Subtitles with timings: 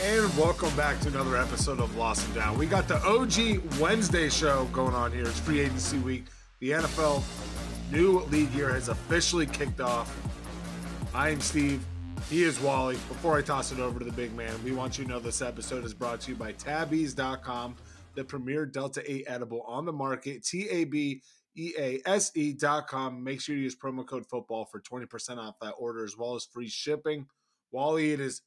[0.00, 2.58] And welcome back to another episode of Loss of Down.
[2.58, 5.22] We got the OG Wednesday show going on here.
[5.22, 6.24] It's free agency week.
[6.60, 7.22] The NFL
[7.92, 10.12] new league year has officially kicked off.
[11.14, 11.84] I am Steve.
[12.30, 12.94] He is Wally.
[13.08, 15.42] Before I toss it over to the big man, we want you to know this
[15.42, 17.76] episode is brought to you by Tabby's.com,
[18.14, 20.44] the premier Delta 8 edible on the market.
[20.44, 21.22] T A B
[21.56, 23.22] E A S E.com.
[23.22, 26.44] Make sure you use promo code football for 20% off that order as well as
[26.44, 27.26] free shipping.
[27.70, 28.42] Wally, it is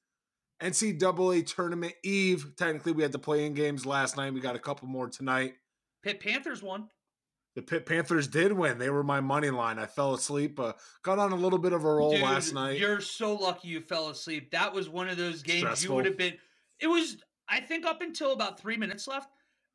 [0.61, 2.53] NCAA tournament eve.
[2.57, 4.33] Technically, we had the play in games last night.
[4.33, 5.53] We got a couple more tonight.
[6.03, 6.89] Pitt Panthers won.
[7.55, 8.77] The Pitt Panthers did win.
[8.77, 9.79] They were my money line.
[9.79, 10.59] I fell asleep.
[10.59, 10.73] Uh,
[11.03, 12.77] got on a little bit of a roll Dude, last night.
[12.77, 14.51] You're so lucky you fell asleep.
[14.51, 15.89] That was one of those games Stressful.
[15.89, 16.33] you would have been.
[16.79, 17.17] It was,
[17.47, 19.29] I think, up until about three minutes left.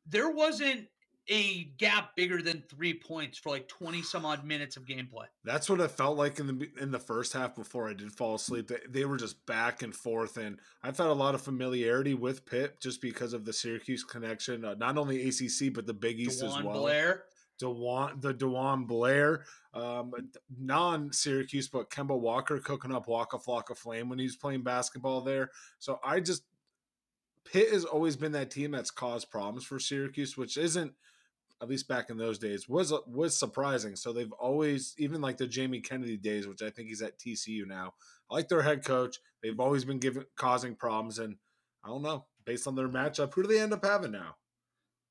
[0.05, 0.87] There wasn't
[1.31, 5.25] a gap bigger than three points for like 20 some odd minutes of gameplay.
[5.45, 8.35] That's what it felt like in the in the first half before I did fall
[8.35, 8.67] asleep.
[8.67, 12.45] They, they were just back and forth, and I've had a lot of familiarity with
[12.45, 14.65] Pitt just because of the Syracuse connection.
[14.65, 16.79] Uh, not only ACC but the Big East as DeJuan well.
[16.81, 17.23] Blair.
[17.61, 20.11] DeJuan, the DeJuan Blair, um,
[20.59, 25.21] non Syracuse, but Kemba Walker cooking up Waka Flocka Flame when he was playing basketball
[25.21, 25.51] there.
[25.79, 26.43] So I just
[27.45, 30.93] Pitt has always been that team that's caused problems for Syracuse, which isn't
[31.61, 33.95] at least back in those days was was surprising.
[33.95, 37.67] So they've always even like the Jamie Kennedy days, which I think he's at TCU
[37.67, 37.93] now.
[38.29, 39.17] I like their head coach.
[39.43, 41.35] They've always been giving causing problems, and
[41.83, 44.35] I don't know based on their matchup, who do they end up having now?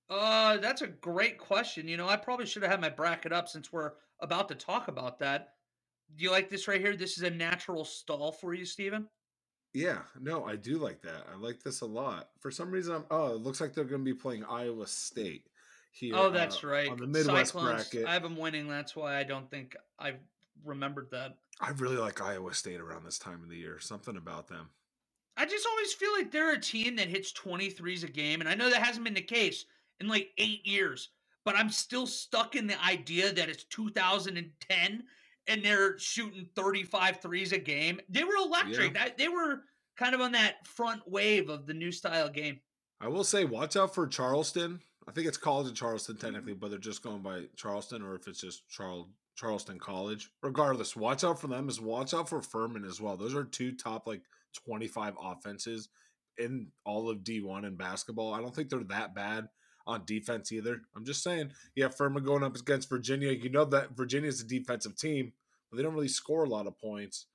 [0.09, 1.87] Uh, that's a great question.
[1.87, 4.89] You know, I probably should have had my bracket up since we're about to talk
[4.89, 5.55] about that.
[6.17, 6.97] Do you like this right here?
[6.97, 9.07] This is a natural stall for you, Steven.
[9.73, 11.27] Yeah, no, I do like that.
[11.33, 12.31] I like this a lot.
[12.41, 15.45] For some reason, I'm, oh, it looks like they're going to be playing Iowa State
[15.91, 16.15] here.
[16.17, 16.89] Oh, that's uh, right.
[16.89, 18.07] on the Midwest Cyclones, bracket.
[18.07, 18.69] I have them winning.
[18.69, 20.15] That's why I don't think I
[20.65, 21.37] remembered that.
[21.61, 23.79] I really like Iowa State around this time of the year.
[23.81, 24.69] Something about them.
[25.37, 28.41] I just always feel like they're a team that hits 23s a game.
[28.41, 29.65] And I know that hasn't been the case
[30.01, 31.11] in like eight years,
[31.45, 35.03] but I'm still stuck in the idea that it's 2010
[35.47, 38.01] and they're shooting 35 threes a game.
[38.09, 38.95] They were electric.
[38.95, 39.63] That, they were
[39.97, 42.61] kind of on that front wave of the new style game.
[43.01, 44.81] I will say, watch out for Charleston.
[45.09, 48.29] I think it's College of Charleston technically, but they're just going by Charleston, or if
[48.29, 50.31] it's just Charles Charleston College.
[50.43, 51.69] Regardless, watch out for them.
[51.69, 53.17] As watch out for Furman as well.
[53.17, 54.23] Those are two top like
[54.65, 55.89] twenty five offenses
[56.39, 58.35] in all of D one in basketball.
[58.35, 59.49] I don't think they're that bad
[59.87, 60.83] on defense either.
[60.95, 63.33] I'm just saying, yeah, Furman going up against Virginia.
[63.33, 65.33] You know that Virginia's a defensive team,
[65.71, 67.27] but they don't really score a lot of points.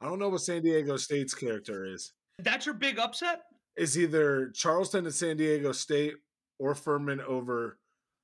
[0.00, 2.12] I don't know what San Diego State's character is.
[2.38, 3.42] That's your big upset?
[3.76, 6.14] Is either Charleston and San Diego State
[6.60, 7.78] or Furman over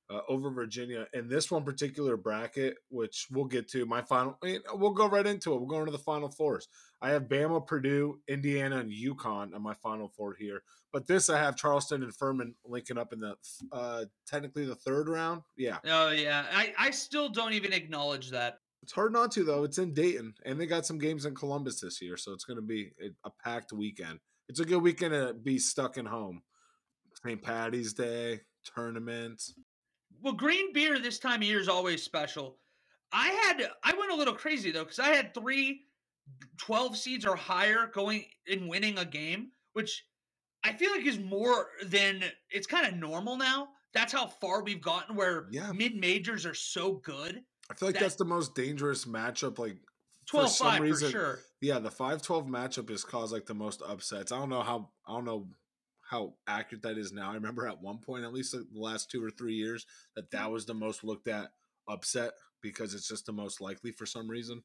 [0.09, 3.85] uh, over Virginia in this one particular bracket, which we'll get to.
[3.85, 4.37] My final,
[4.73, 5.57] we'll go right into it.
[5.57, 6.69] We'll go into the final fours.
[7.01, 10.61] I have Bama, Purdue, Indiana, and UConn on my final four here.
[10.93, 13.35] But this, I have Charleston and Furman linking up in the
[13.73, 15.41] uh, technically the third round.
[15.57, 16.45] Yeah, Oh, yeah.
[16.53, 18.59] I, I still don't even acknowledge that.
[18.83, 19.65] it's hard not to though.
[19.65, 22.55] It's in Dayton, and they got some games in Columbus this year, so it's going
[22.57, 24.19] to be a, a packed weekend.
[24.47, 26.41] It's a good weekend to be stuck in home.
[27.27, 27.41] St.
[27.41, 29.43] Patty's Day tournament.
[30.21, 32.57] Well, green beer this time of year is always special.
[33.11, 35.81] I had I went a little crazy though because I had three
[36.57, 40.05] 12 seeds or higher going and winning a game, which
[40.63, 43.69] I feel like is more than it's kind of normal now.
[43.93, 45.71] That's how far we've gotten where Yeah.
[45.73, 47.43] mid majors are so good.
[47.69, 49.57] I feel like That- that's the most dangerous matchup.
[49.59, 49.77] Like
[50.27, 51.39] 12 some 5 reason- for sure.
[51.61, 54.31] Yeah, the 5-12 matchup has caused like the most upsets.
[54.31, 55.49] I don't know how I don't know
[56.09, 57.31] how accurate that is now.
[57.31, 59.85] I remember at one point, at least the last two or three years,
[60.15, 61.51] that that was the most looked at
[61.87, 62.31] upset
[62.61, 64.63] because it's just the most likely for some reason.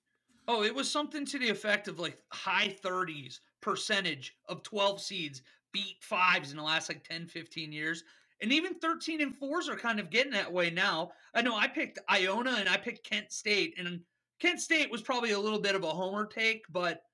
[0.49, 5.43] Oh, it was something to the effect of like high 30s percentage of 12 seeds
[5.73, 8.05] beat fives in the last like 10, 15 years.
[8.41, 11.13] And even 13 and fours are kind of getting that way now.
[11.35, 14.01] I know I picked Iona and I picked Kent State, and
[14.41, 17.05] Kent State was probably a little bit of a homer take, but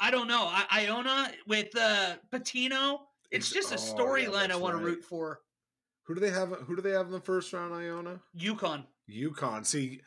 [0.00, 0.48] I don't know.
[0.50, 2.98] I, Iona with uh, Pitino,
[3.34, 4.80] it's just a oh, storyline I want right.
[4.80, 5.40] to root for.
[6.06, 6.52] Who do they have?
[6.52, 7.74] Uh, who do they have in the first round?
[7.74, 8.84] Iona, UConn.
[9.10, 9.66] UConn.
[9.66, 10.00] See,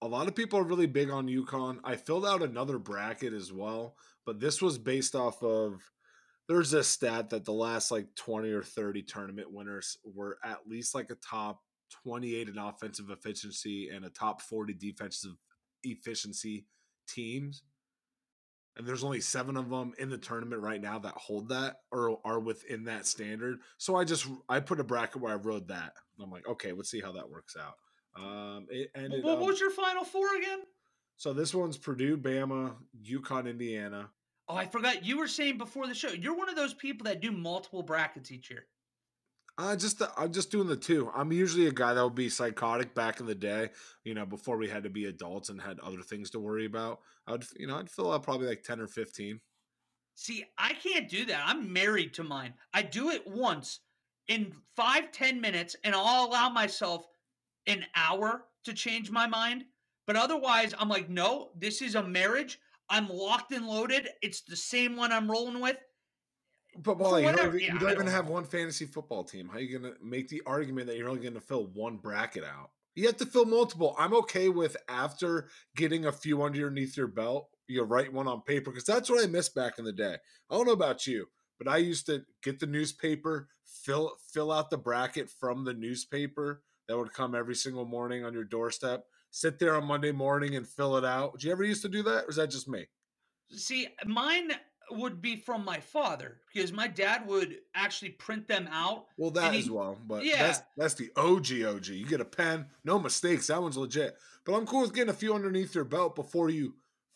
[0.00, 1.78] a lot of people are really big on UConn.
[1.84, 5.82] I filled out another bracket as well, but this was based off of.
[6.48, 10.94] There's a stat that the last like 20 or 30 tournament winners were at least
[10.94, 11.60] like a top
[12.04, 15.36] 28 in offensive efficiency and a top 40 defensive
[15.84, 16.66] efficiency
[17.08, 17.62] teams.
[18.76, 22.18] And there's only seven of them in the tournament right now that hold that or
[22.24, 23.58] are within that standard.
[23.78, 25.92] So I just I put a bracket where I wrote that.
[26.20, 27.74] I'm like, okay, let's see how that works out.
[28.16, 30.60] Um, it ended What up- was your final four again?
[31.16, 32.74] so this one's Purdue, Bama,
[33.04, 34.10] UConn, Indiana.
[34.48, 35.04] Oh, I forgot.
[35.04, 38.32] You were saying before the show, you're one of those people that do multiple brackets
[38.32, 38.66] each year.
[39.58, 41.10] Uh, just the, I'm just doing the two.
[41.14, 43.68] I'm usually a guy that would be psychotic back in the day,
[44.02, 47.00] you know, before we had to be adults and had other things to worry about.
[47.26, 49.40] I would, you know, I'd fill out probably like ten or fifteen.
[50.14, 51.44] See, I can't do that.
[51.46, 52.54] I'm married to mine.
[52.72, 53.80] I do it once
[54.28, 57.06] in five, ten minutes, and I'll allow myself
[57.66, 59.64] an hour to change my mind.
[60.06, 62.58] But otherwise, I'm like, no, this is a marriage.
[62.88, 64.08] I'm locked and loaded.
[64.22, 65.76] It's the same one I'm rolling with.
[66.76, 69.48] But well, you don't, even, yeah, you don't even have one fantasy football team.
[69.48, 71.96] How are you going to make the argument that you're only going to fill one
[71.96, 72.70] bracket out?
[72.94, 73.94] You have to fill multiple.
[73.98, 78.70] I'm okay with after getting a few underneath your belt, you write one on paper
[78.70, 80.16] because that's what I missed back in the day.
[80.50, 81.26] I don't know about you,
[81.58, 86.62] but I used to get the newspaper, fill fill out the bracket from the newspaper
[86.88, 89.04] that would come every single morning on your doorstep.
[89.30, 91.32] Sit there on Monday morning and fill it out.
[91.32, 92.86] Did you ever used to do that, or is that just me?
[93.50, 94.52] See, mine
[94.96, 99.06] would be from my father because my dad would actually print them out.
[99.16, 101.86] Well, that as well, but yeah, that's that's the OG OG.
[101.88, 103.48] You get a pen, no mistakes.
[103.48, 104.16] That one's legit.
[104.44, 106.74] But I'm cool with getting a few underneath your belt before you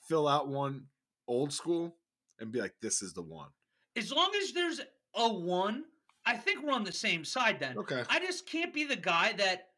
[0.08, 0.86] fill out one
[1.26, 1.96] old school
[2.38, 3.48] and be like, "This is the one."
[3.96, 4.80] As long as there's
[5.14, 5.84] a one,
[6.24, 7.58] I think we're on the same side.
[7.60, 8.02] Then, okay.
[8.08, 9.68] I just can't be the guy that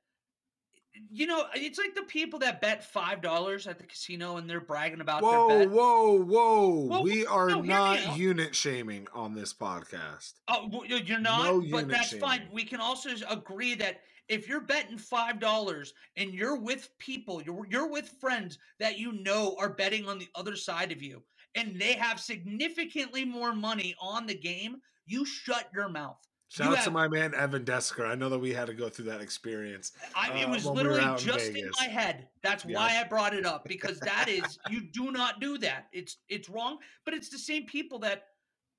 [1.10, 4.60] you know, it's like the people that bet five dollars at the casino and they're
[4.60, 5.70] bragging about whoa, their bet.
[5.70, 7.02] Whoa, whoa, whoa!
[7.02, 10.34] we are no, not unit shaming on this podcast.
[10.48, 11.44] Oh, you're not.
[11.44, 12.20] No but that's shaming.
[12.20, 12.42] fine.
[12.52, 17.66] We can also agree that if you're betting five dollars and you're with people, you're
[17.70, 21.22] you're with friends that you know are betting on the other side of you,
[21.54, 26.18] and they have significantly more money on the game, you shut your mouth.
[26.50, 28.08] Shout you out have, to my man Evan Desker.
[28.08, 29.92] I know that we had to go through that experience.
[30.14, 32.26] I, it uh, was literally we just in, in, my head.
[32.42, 32.78] That's yeah.
[32.78, 35.88] why I brought it up because that is you do not do that.
[35.92, 38.28] It's it's wrong, but it's the same people that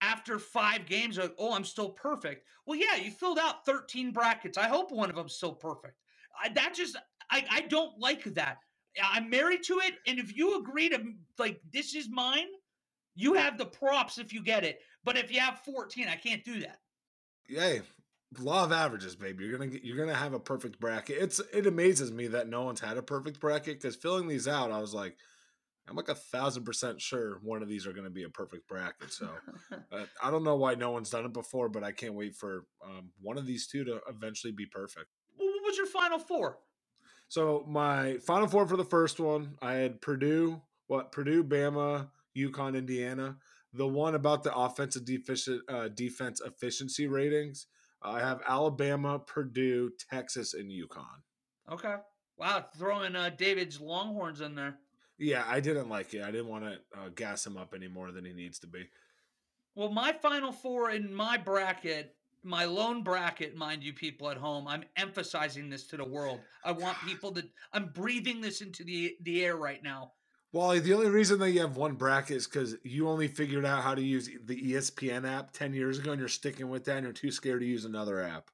[0.01, 2.47] after five games are like, oh, I'm still perfect.
[2.65, 4.57] Well, yeah, you filled out 13 brackets.
[4.57, 5.93] I hope one of them's still perfect.
[6.43, 6.97] I, that just
[7.29, 8.57] I I don't like that.
[9.03, 11.03] I'm married to it, and if you agree to
[11.37, 12.47] like this is mine,
[13.13, 14.79] you have the props if you get it.
[15.03, 16.79] But if you have 14, I can't do that
[17.49, 17.81] hey,
[18.37, 19.45] law of averages, baby.
[19.45, 21.17] You're gonna get, you're gonna have a perfect bracket.
[21.19, 24.71] It's it amazes me that no one's had a perfect bracket because filling these out,
[24.71, 25.17] I was like,
[25.87, 29.11] I'm like a thousand percent sure one of these are gonna be a perfect bracket.
[29.11, 29.29] So
[29.91, 32.65] uh, I don't know why no one's done it before, but I can't wait for
[32.83, 35.07] um, one of these two to eventually be perfect.
[35.37, 36.59] what was your final four?
[37.27, 42.75] So my final four for the first one, I had Purdue, what Purdue, Bama, UConn,
[42.75, 43.37] Indiana
[43.73, 47.67] the one about the offensive deficient uh, defense efficiency ratings.
[48.01, 51.21] I have Alabama, Purdue, Texas, and UConn.
[51.71, 51.95] Okay.
[52.37, 54.77] Wow, throwing uh, David's Longhorns in there.
[55.17, 56.23] Yeah, I didn't like it.
[56.23, 58.87] I didn't want to uh, gas him up any more than he needs to be.
[59.75, 64.67] Well, my final four in my bracket, my lone bracket, mind you, people at home,
[64.67, 66.39] I'm emphasizing this to the world.
[66.63, 67.43] I want people to.
[67.73, 70.13] I'm breathing this into the the air right now.
[70.51, 73.83] Well, the only reason that you have one bracket is because you only figured out
[73.83, 77.03] how to use the ESPN app 10 years ago and you're sticking with that and
[77.03, 78.49] you're too scared to use another app.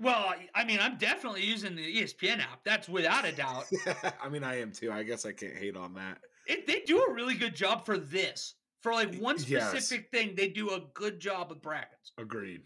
[0.00, 2.64] Well, I mean, I'm definitely using the ESPN app.
[2.64, 3.66] That's without a doubt.
[4.22, 4.90] I mean, I am too.
[4.90, 6.18] I guess I can't hate on that.
[6.46, 8.54] It, they do a really good job for this.
[8.80, 10.22] For like one specific yes.
[10.22, 12.12] thing, they do a good job with brackets.
[12.18, 12.62] Agreed.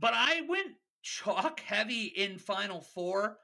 [0.00, 0.68] But I went
[1.02, 3.36] chalk heavy in Final Four.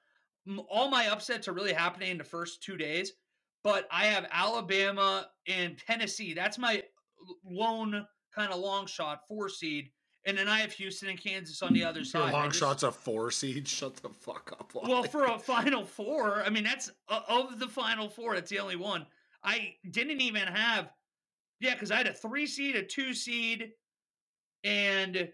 [0.70, 3.12] All my upsets are really happening in the first two days
[3.64, 6.34] but I have Alabama and Tennessee.
[6.34, 6.82] That's my
[7.44, 9.90] lone kind of long shot four seed.
[10.26, 12.24] And then I have Houston and Kansas on the other side.
[12.24, 13.66] Your long just, shot's a four seed.
[13.68, 14.72] Shut the fuck up.
[14.74, 18.34] Well, for a final four, I mean that's uh, of the final four.
[18.34, 19.06] That's the only one.
[19.42, 20.90] I didn't even have.
[21.60, 23.70] Yeah, because I had a three seed, a two seed,
[24.64, 25.28] and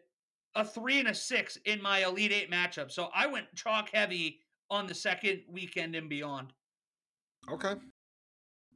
[0.54, 2.90] a three and a six in my Elite Eight matchup.
[2.90, 4.40] So I went chalk heavy
[4.70, 6.52] on the second weekend and beyond.
[7.50, 7.74] Okay.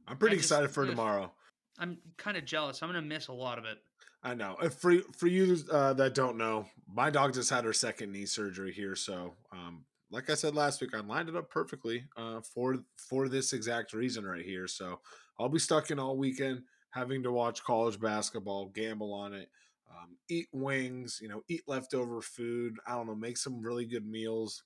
[0.09, 1.31] I'm pretty just, excited for tomorrow.
[1.77, 2.81] I'm kind of jealous.
[2.81, 3.77] I'm gonna miss a lot of it.
[4.23, 4.57] I know.
[4.79, 8.73] For for you uh, that don't know, my dog just had her second knee surgery
[8.73, 8.95] here.
[8.95, 13.29] So, um, like I said last week, I lined it up perfectly uh, for for
[13.29, 14.67] this exact reason right here.
[14.67, 14.99] So
[15.39, 19.47] I'll be stuck in all weekend having to watch college basketball, gamble on it,
[19.89, 22.75] um, eat wings, you know, eat leftover food.
[22.87, 24.63] I don't know, make some really good meals.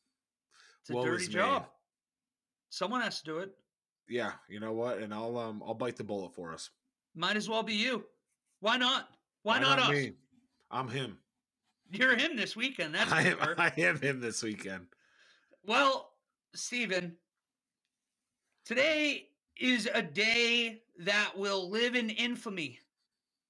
[0.81, 1.67] It's a dirty job.
[2.69, 3.51] Someone has to do it
[4.09, 4.99] yeah, you know what?
[4.99, 6.69] And I'll um I'll bite the bullet for us.
[7.15, 8.05] Might as well be you.
[8.59, 9.09] Why not?
[9.43, 9.95] Why, Why not, not, us?
[9.95, 10.13] Me?
[10.71, 11.17] I'm him.
[11.91, 12.95] You're him this weekend.
[12.95, 14.87] That's I am, I am him this weekend.
[15.65, 16.11] Well,
[16.55, 17.15] Stephen,
[18.65, 22.79] today is a day that will live in infamy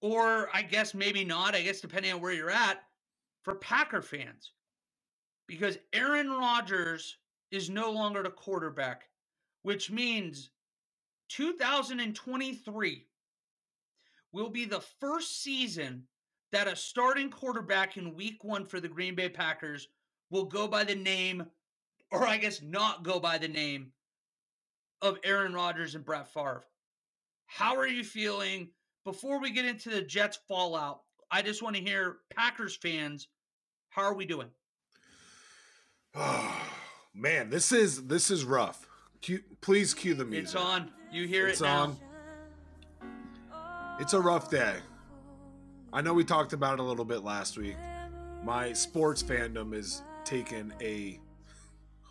[0.04, 1.56] or I guess maybe not.
[1.56, 2.84] I guess depending on where you're at
[3.42, 4.52] for Packer fans,
[5.48, 7.18] because Aaron Rodgers
[7.52, 9.04] is no longer the quarterback,
[9.64, 10.52] which means
[11.30, 13.08] 2023
[14.32, 16.04] will be the first season
[16.52, 19.88] that a starting quarterback in week one for the Green Bay Packers
[20.30, 21.46] will go by the name,
[22.12, 23.92] or I guess not go by the name,
[25.02, 26.64] of Aaron Rodgers and Brett Favre.
[27.46, 28.70] How are you feeling?
[29.04, 33.28] Before we get into the Jets fallout, I just want to hear Packers fans.
[33.90, 34.48] How are we doing?
[36.16, 36.62] Oh
[37.14, 38.88] man, this is this is rough.
[39.24, 40.44] Cue, please cue the music.
[40.44, 40.92] It's on.
[41.10, 41.96] You hear it's it now.
[43.02, 43.98] on.
[44.02, 44.76] It's a rough day.
[45.94, 47.78] I know we talked about it a little bit last week.
[48.44, 51.22] My sports fandom is taking a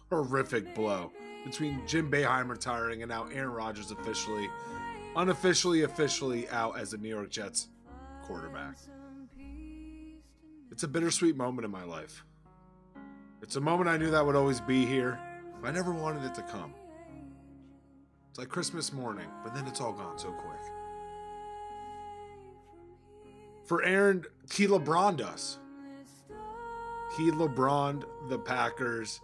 [0.08, 1.12] horrific blow
[1.44, 4.48] between Jim Boeheim retiring and now Aaron Rodgers officially,
[5.14, 7.68] unofficially, officially out as the New York Jets
[8.22, 8.76] quarterback.
[10.70, 12.24] It's a bittersweet moment in my life.
[13.42, 15.20] It's a moment I knew that would always be here.
[15.62, 16.72] I never wanted it to come.
[18.32, 20.58] It's like Christmas morning, but then it's all gone so quick.
[23.62, 25.58] For Aaron, he LeBroned us.
[27.18, 29.20] He LeBroned the Packers.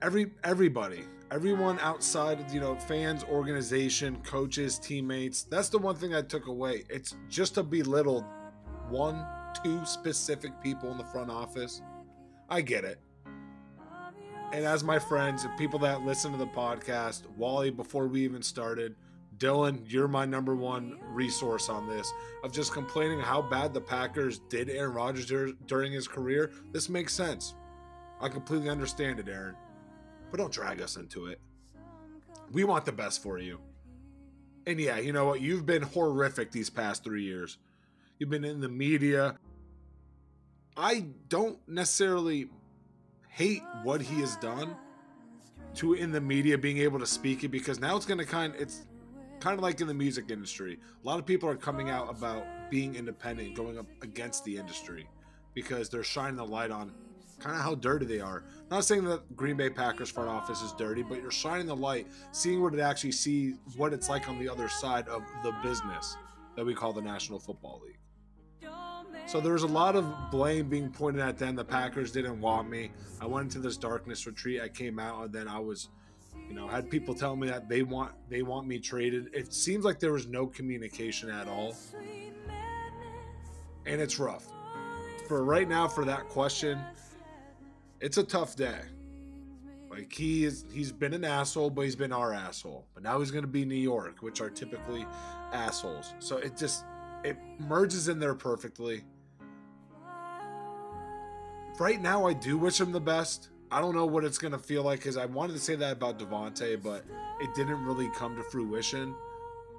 [0.00, 5.42] Every everybody, everyone outside you know fans, organization, coaches, teammates.
[5.42, 6.84] That's the one thing I took away.
[6.88, 8.22] It's just to belittle
[8.88, 9.22] one,
[9.62, 11.82] two specific people in the front office.
[12.48, 13.00] I get it.
[14.52, 18.42] And as my friends and people that listen to the podcast, Wally, before we even
[18.42, 18.96] started,
[19.38, 24.40] Dylan, you're my number one resource on this of just complaining how bad the Packers
[24.48, 26.50] did Aaron Rodgers dur- during his career.
[26.72, 27.54] This makes sense.
[28.20, 29.54] I completely understand it, Aaron.
[30.30, 31.40] But don't drag us into it.
[32.50, 33.60] We want the best for you.
[34.66, 35.40] And yeah, you know what?
[35.40, 37.56] You've been horrific these past three years.
[38.18, 39.36] You've been in the media.
[40.76, 42.50] I don't necessarily
[43.30, 44.76] hate what he has done
[45.74, 48.54] to in the media being able to speak it because now it's going to kind
[48.58, 48.82] it's
[49.38, 50.78] kind of like in the music industry.
[51.02, 55.08] A lot of people are coming out about being independent going up against the industry
[55.54, 56.92] because they're shining the light on
[57.38, 58.44] kind of how dirty they are.
[58.70, 62.06] Not saying that green bay packers front office is dirty but you're shining the light
[62.32, 66.16] seeing what it actually see what it's like on the other side of the business
[66.56, 67.99] that we call the national football league
[69.30, 71.54] so there was a lot of blame being pointed at them.
[71.54, 72.90] The Packers didn't want me.
[73.20, 74.60] I went into this darkness retreat.
[74.60, 75.88] I came out, and then I was,
[76.48, 79.30] you know, had people tell me that they want they want me traded.
[79.32, 81.76] It seems like there was no communication at all,
[83.86, 84.48] and it's rough.
[85.28, 86.80] For right now, for that question,
[88.00, 88.80] it's a tough day.
[89.88, 92.84] Like he is, he's been an asshole, but he's been our asshole.
[92.94, 95.06] But now he's going to be New York, which are typically
[95.52, 96.14] assholes.
[96.18, 96.84] So it just
[97.22, 99.04] it merges in there perfectly.
[101.80, 103.48] Right now, I do wish him the best.
[103.70, 105.92] I don't know what it's going to feel like because I wanted to say that
[105.92, 107.06] about Davante, but
[107.40, 109.14] it didn't really come to fruition.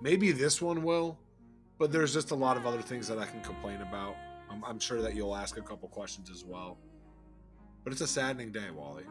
[0.01, 1.19] Maybe this one will,
[1.77, 4.15] but there's just a lot of other things that I can complain about.
[4.49, 6.79] I'm, I'm sure that you'll ask a couple questions as well.
[7.83, 9.03] But it's a saddening day, Wally.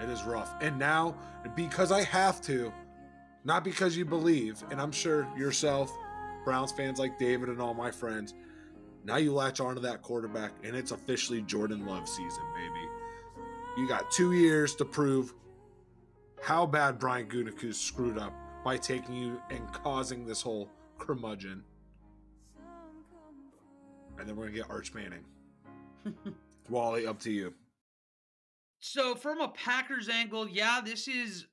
[0.00, 0.54] It is rough.
[0.62, 1.16] And now,
[1.56, 2.72] because I have to,
[3.42, 5.92] not because you believe, and I'm sure yourself,
[6.44, 8.34] Browns fans like David and all my friends,
[9.04, 12.88] now you latch onto that quarterback, and it's officially Jordan Love season, baby.
[13.76, 15.34] You got two years to prove
[16.42, 18.32] how bad Brian Gutekunst screwed up
[18.64, 21.62] by taking you and causing this whole curmudgeon.
[24.18, 25.24] And then we're gonna get Arch Manning.
[26.68, 27.54] Wally, up to you.
[28.80, 31.46] So from a Packers angle, yeah, this is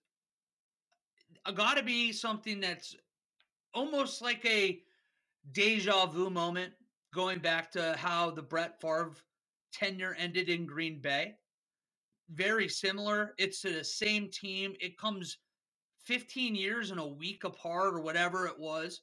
[1.54, 2.96] got to be something that's
[3.74, 4.80] almost like a
[5.52, 6.74] deja vu moment
[7.18, 9.16] going back to how the Brett Favre
[9.74, 11.34] tenure ended in Green Bay.
[12.30, 13.34] Very similar.
[13.40, 14.76] It's to the same team.
[14.80, 15.40] It comes
[16.06, 19.02] 15 years and a week apart or whatever it was.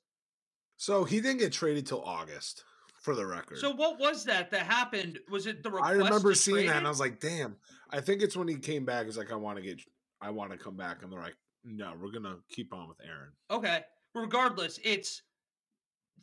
[0.76, 2.62] So he didn't get traded till August,
[3.00, 3.59] for the record.
[3.59, 5.18] So what was that that happened?
[5.28, 7.56] Was it the I remember seeing that and I was like, damn.
[7.90, 9.06] I think it's when he came back.
[9.06, 9.80] He's like, I want to get,
[10.21, 11.02] I want to come back.
[11.02, 13.33] And they're like, no, we're gonna keep on with Aaron.
[13.50, 13.80] Okay.
[14.14, 15.23] Regardless, it's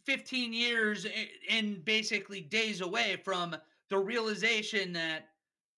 [0.06, 3.56] 15 years eh, and basically days away from
[3.90, 5.30] the realization that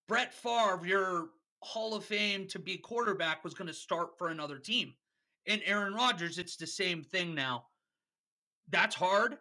[0.07, 1.29] Brett Favre, your
[1.61, 4.93] Hall of Fame to be quarterback, was going to start for another team.
[5.47, 7.65] And Aaron Rodgers, it's the same thing now.
[8.69, 9.37] That's hard.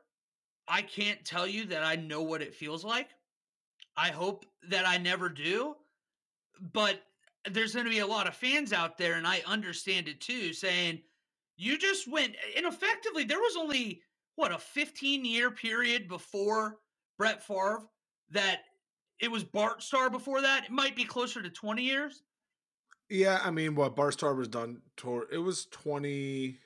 [0.68, 3.08] I can't tell you that I know what it feels like.
[3.96, 5.76] I hope that I never do.
[6.72, 7.02] But
[7.50, 10.52] there's going to be a lot of fans out there, and I understand it too,
[10.52, 11.00] saying,
[11.56, 14.02] you just went, and effectively, there was only
[14.36, 16.78] what a 15 year period before
[17.18, 17.82] Brett Favre
[18.30, 18.60] that
[19.20, 20.64] it was Bart Starr before that.
[20.64, 22.22] It might be closer to 20 years.
[23.08, 26.58] Yeah, I mean, what Bart Starr was done toward it was 20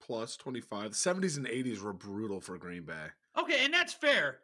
[0.00, 0.90] plus 25.
[0.90, 3.06] The 70s and 80s were brutal for Green Bay.
[3.38, 4.38] Okay, and that's fair.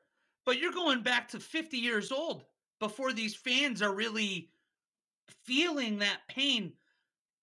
[0.44, 2.44] But you're going back to 50 years old
[2.80, 4.50] before these fans are really
[5.44, 6.72] feeling that pain.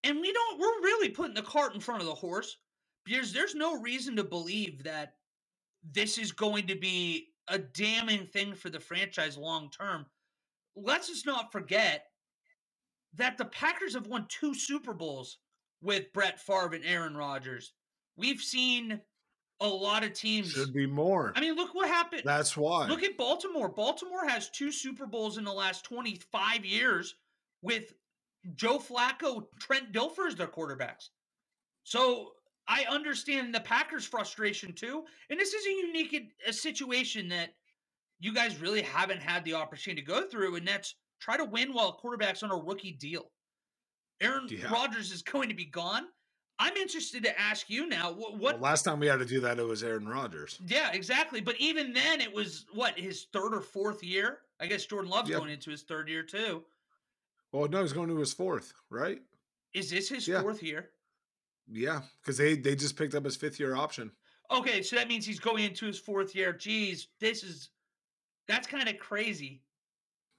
[0.04, 2.58] And we don't, we're really putting the cart in front of the horse
[3.06, 5.14] because there's no reason to believe that
[5.94, 10.06] this is going to be a damning thing for the franchise long term.
[10.76, 12.06] Let's just not forget
[13.16, 15.40] that the Packers have won two Super Bowls
[15.82, 17.74] with Brett Favre and Aaron Rodgers.
[18.16, 19.02] We've seen
[19.60, 20.52] a lot of teams.
[20.52, 21.34] Should be more.
[21.36, 22.24] I mean, look what happened.
[22.26, 22.88] That's why.
[22.88, 23.70] Look at Baltimore.
[23.70, 27.16] Baltimore has two Super Bowls in the last 25 years
[27.62, 27.94] with
[28.56, 31.10] Joe Flacco, Trent Dilfer as their quarterbacks.
[31.84, 32.32] So
[32.68, 35.04] I understand the Packers' frustration too.
[35.30, 37.50] And this is a unique a situation that
[38.20, 41.74] you guys really haven't had the opportunity to go through, and that's try to win
[41.74, 43.32] while a quarterback's on a rookie deal.
[44.22, 44.72] Aaron Yeah.
[44.72, 46.04] Rodgers is going to be gone.
[46.60, 49.40] I'm interested to ask you now what, what Well, last time we had to do
[49.42, 50.60] that, it was Aaron Rodgers.
[50.68, 51.42] yeah, exactly.
[51.42, 54.40] But even then, it was what his third or fourth year.
[54.60, 56.64] I guess Jordan Love's going into his third year too.
[57.52, 59.20] Well, no, he's going to his fourth, right?
[59.74, 60.42] Is this his Yeah.
[60.42, 60.92] fourth year?
[61.72, 64.12] Yeah, because they they just picked up his fifth year option.
[64.52, 66.52] Okay, so that means he's going into his fourth year.
[66.52, 67.70] Geez, this is
[68.48, 69.62] that's kind of crazy.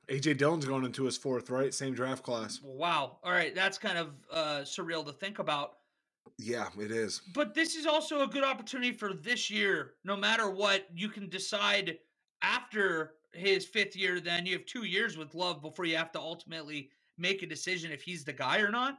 [0.09, 1.73] AJ Dillon's going into his fourth, right?
[1.73, 2.61] Same draft class.
[2.63, 3.19] Wow.
[3.23, 5.77] All right, that's kind of uh, surreal to think about.
[6.39, 7.23] Yeah, it is.
[7.35, 9.93] But this is also a good opportunity for this year.
[10.05, 11.99] No matter what, you can decide
[12.43, 14.21] after his fifth year.
[14.21, 17.93] Then you have two years with Love before you have to ultimately make a decision
[17.93, 18.99] if he's the guy or not.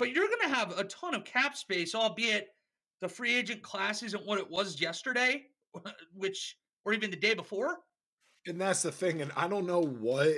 [0.00, 2.48] But you're going to have a ton of cap space, albeit
[3.02, 5.44] the free agent class isn't what it was yesterday,
[6.14, 7.78] which or even the day before.
[8.46, 9.20] And that's the thing.
[9.20, 10.32] And I don't know what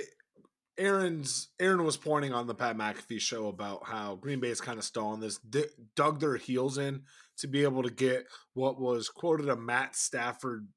[0.77, 4.77] Aaron's Aaron was pointing on the Pat McAfee show about how Green Bay is kind
[4.77, 7.03] of stalling this, d- dug their heels in
[7.37, 10.67] to be able to get what was quoted a Matt Stafford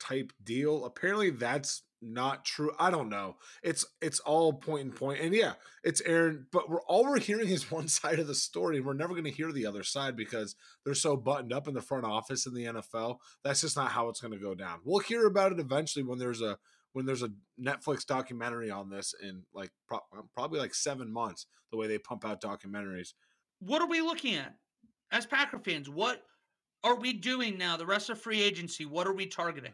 [0.00, 0.84] type deal.
[0.84, 2.72] Apparently, that's not true.
[2.78, 3.36] I don't know.
[3.62, 6.46] It's it's all point and point, and yeah, it's Aaron.
[6.52, 9.24] But we're all we're hearing is one side of the story, and we're never going
[9.24, 12.54] to hear the other side because they're so buttoned up in the front office in
[12.54, 13.18] the NFL.
[13.44, 14.80] That's just not how it's going to go down.
[14.84, 16.58] We'll hear about it eventually when there's a
[16.92, 21.46] when there's a Netflix documentary on this in like pro- uh, probably like seven months.
[21.70, 23.12] The way they pump out documentaries.
[23.60, 24.54] What are we looking at
[25.10, 25.88] as Packer fans?
[25.88, 26.22] What
[26.82, 27.76] are we doing now?
[27.76, 28.86] The rest of free agency.
[28.86, 29.72] What are we targeting?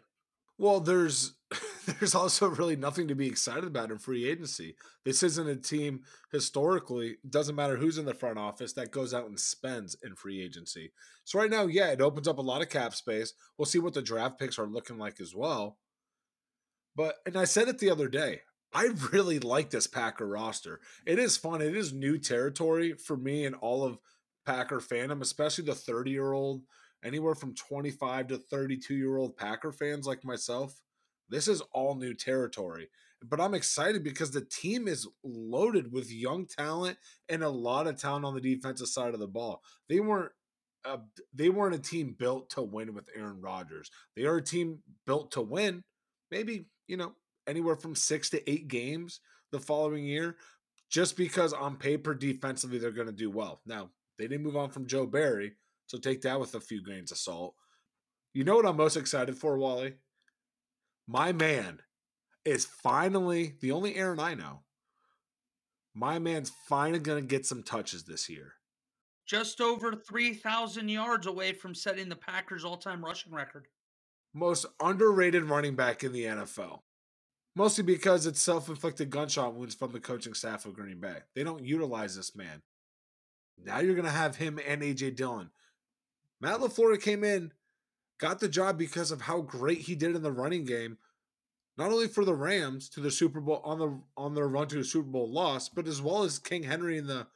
[0.58, 1.34] Well, there's
[1.98, 4.76] there's also really nothing to be excited about in free agency.
[5.04, 9.26] This isn't a team historically, doesn't matter who's in the front office that goes out
[9.26, 10.92] and spends in free agency.
[11.24, 13.34] So right now, yeah, it opens up a lot of cap space.
[13.58, 15.78] We'll see what the draft picks are looking like as well.
[16.96, 18.40] But and I said it the other day,
[18.72, 20.80] I really like this Packer roster.
[21.06, 21.62] It is fun.
[21.62, 23.98] It is new territory for me and all of
[24.46, 26.62] Packer fandom, especially the 30-year-old
[27.04, 30.80] anywhere from 25 to 32 year old Packer fans like myself,
[31.28, 32.88] this is all new territory.
[33.26, 37.98] But I'm excited because the team is loaded with young talent and a lot of
[37.98, 39.62] talent on the defensive side of the ball.
[39.88, 40.32] They weren't
[40.84, 40.98] uh,
[41.32, 43.90] they weren't a team built to win with Aaron Rodgers.
[44.16, 45.82] They are a team built to win,
[46.30, 47.14] maybe, you know,
[47.46, 50.36] anywhere from 6 to 8 games the following year
[50.90, 53.60] just because on paper defensively they're going to do well.
[53.66, 55.52] Now, they didn't move on from Joe Barry,
[55.86, 57.54] so take that with a few grains of salt.
[58.32, 59.94] You know what I'm most excited for, Wally?
[61.06, 61.80] My man
[62.44, 64.60] is finally the only Aaron I know.
[65.94, 68.54] My man's finally going to get some touches this year.
[69.26, 73.68] Just over 3,000 yards away from setting the Packers all time rushing record.
[74.34, 76.80] Most underrated running back in the NFL.
[77.56, 81.18] Mostly because it's self inflicted gunshot wounds from the coaching staff of Green Bay.
[81.34, 82.62] They don't utilize this man.
[83.62, 85.50] Now you're going to have him and AJ Dillon.
[86.40, 87.52] Matt LaFleur came in,
[88.24, 90.96] got the job because of how great he did in the running game,
[91.76, 94.78] not only for the Rams to the Super Bowl on the on their run to
[94.78, 97.26] a Super Bowl loss, but as well as King Henry and the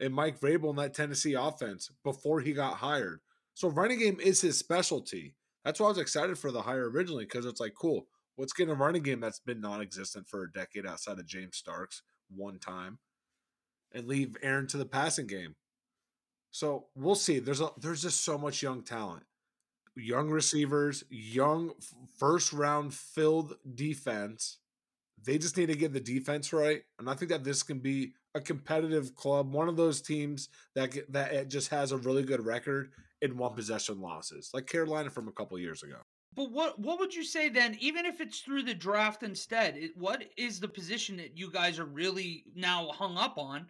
[0.00, 3.20] and Mike Vrabel in that Tennessee offense before he got hired.
[3.52, 5.34] So running game is his specialty.
[5.62, 8.06] That's why I was excited for the hire originally because it's like cool.
[8.38, 12.00] Let's get a running game that's been non-existent for a decade outside of James Starks
[12.34, 12.98] one time,
[13.92, 15.56] and leave Aaron to the passing game.
[16.50, 17.40] So we'll see.
[17.40, 19.24] There's a there's just so much young talent,
[20.00, 21.72] young receivers, young
[22.18, 24.58] first round filled defense.
[25.22, 28.14] They just need to get the defense right, and I think that this can be
[28.34, 29.52] a competitive club.
[29.52, 34.00] One of those teams that that just has a really good record in one possession
[34.00, 35.96] losses, like Carolina from a couple years ago.
[36.34, 37.76] But what what would you say then?
[37.80, 41.78] Even if it's through the draft instead, it, what is the position that you guys
[41.78, 43.66] are really now hung up on?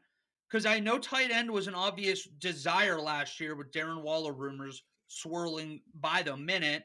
[0.48, 4.82] Because I know tight end was an obvious desire last year with Darren Waller rumors
[5.10, 6.84] swirling by the minute,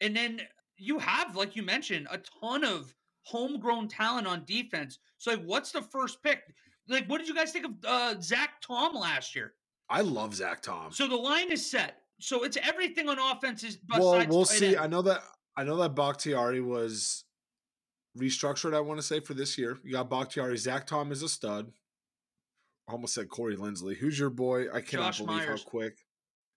[0.00, 0.40] and then
[0.76, 4.98] you have, like you mentioned, a ton of homegrown talent on defense.
[5.18, 6.42] So, like, what's the first pick?
[6.88, 9.54] Like, what did you guys think of uh, Zach Tom last year?
[9.90, 10.92] I love Zach Tom.
[10.92, 12.02] So the line is set.
[12.20, 14.68] So it's everything on offense is well, we'll see.
[14.68, 14.76] End.
[14.76, 15.22] I know that
[15.56, 17.24] I know that Bakhtiari was
[18.18, 18.74] restructured.
[18.74, 20.56] I want to say for this year, you got Bakhtiari.
[20.56, 21.70] Zach Tom is a stud.
[22.88, 23.96] I almost said Corey Linsley.
[23.96, 24.66] Who's your boy?
[24.72, 25.62] I cannot Josh believe Myers.
[25.62, 25.98] how quick.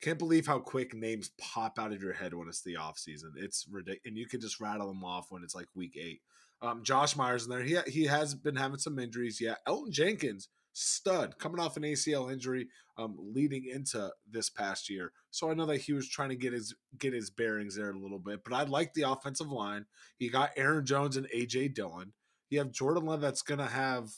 [0.01, 3.33] Can't believe how quick names pop out of your head when it's the off season.
[3.37, 6.21] It's ridiculous, and you can just rattle them off when it's like week eight.
[6.61, 7.63] Um, Josh Myers in there.
[7.63, 9.39] He he has been having some injuries.
[9.39, 15.11] Yeah, Elgton Jenkins stud coming off an ACL injury um, leading into this past year.
[15.29, 17.97] So I know that he was trying to get his get his bearings there a
[17.97, 19.85] little bit, but I like the offensive line.
[20.17, 22.13] He got Aaron Jones and AJ Dillon.
[22.49, 24.09] You have Jordan Love that's to have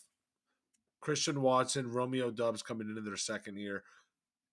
[1.02, 3.84] Christian Watson, Romeo Doubs coming into their second year.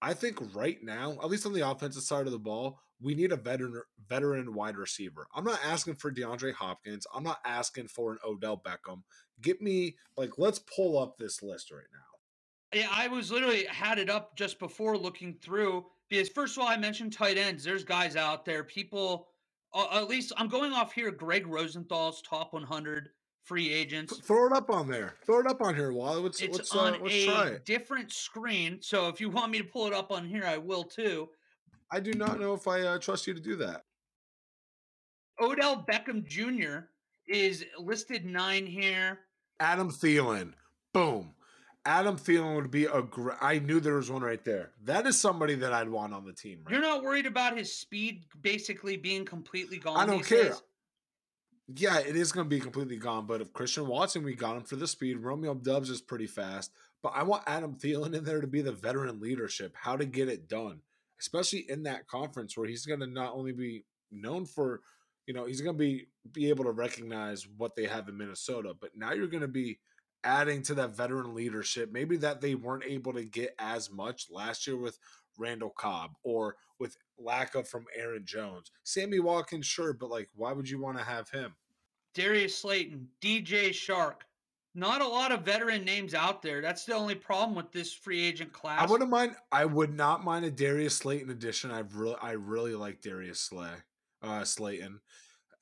[0.03, 3.33] I think right now, at least on the offensive side of the ball, we need
[3.33, 5.27] a veteran veteran wide receiver.
[5.35, 7.07] I'm not asking for DeAndre Hopkins.
[7.15, 9.03] I'm not asking for an Odell Beckham.
[9.41, 12.81] Get me like let's pull up this list right now.
[12.81, 16.69] Yeah, I was literally had it up just before looking through because first of all,
[16.69, 17.65] I mentioned tight ends.
[17.65, 18.65] There's guys out there.
[18.65, 19.29] People,
[19.75, 21.11] uh, at least I'm going off here.
[21.11, 23.09] Gregg Rosenthal's top 100
[23.45, 24.19] free agents.
[24.19, 25.15] Throw it up on there.
[25.25, 26.23] Throw it up on here, Wally.
[26.23, 28.79] Let's, it's let's, on uh, let's a different screen.
[28.81, 31.29] So if you want me to pull it up on here, I will too.
[31.91, 33.85] I do not know if I uh, trust you to do that.
[35.41, 36.87] Odell Beckham Jr.
[37.27, 39.21] is listed nine here.
[39.59, 40.53] Adam Thielen.
[40.93, 41.35] Boom.
[41.87, 43.39] Adam Thielen would be a great.
[43.41, 44.71] I knew there was one right there.
[44.85, 46.61] That is somebody that I'd want on the team.
[46.65, 46.73] Right?
[46.73, 49.97] You're not worried about his speed basically being completely gone.
[49.97, 50.51] I don't care.
[50.51, 50.63] Days?
[51.77, 53.27] Yeah, it is going to be completely gone.
[53.27, 55.19] But if Christian Watson, we got him for the speed.
[55.19, 56.73] Romeo Doubs is pretty fast.
[57.03, 60.29] But I want Adam Thielen in there to be the veteran leadership, how to get
[60.29, 60.81] it done,
[61.21, 64.81] especially in that conference where he's going to not only be known for,
[65.27, 68.75] you know, he's going to be be able to recognize what they have in Minnesota,
[68.79, 69.79] but now you're going to be
[70.25, 71.91] adding to that veteran leadership.
[71.91, 74.99] Maybe that they weren't able to get as much last year with
[75.39, 78.71] Randall Cobb or with lack of from Aaron Jones.
[78.85, 81.55] Sammy Watkins, sure, but like, why would you want to have him?
[82.15, 84.23] Darius Slayton, DJ Chark.
[84.75, 86.61] Not a lot of veteran names out there.
[86.61, 88.81] That's the only problem with this free agent class.
[88.81, 89.35] I wouldn't mind.
[89.51, 91.73] I would not mind a Darius Slayton addition.
[91.73, 93.73] I really, I really like Darius Slay,
[94.23, 95.01] uh, Slayton.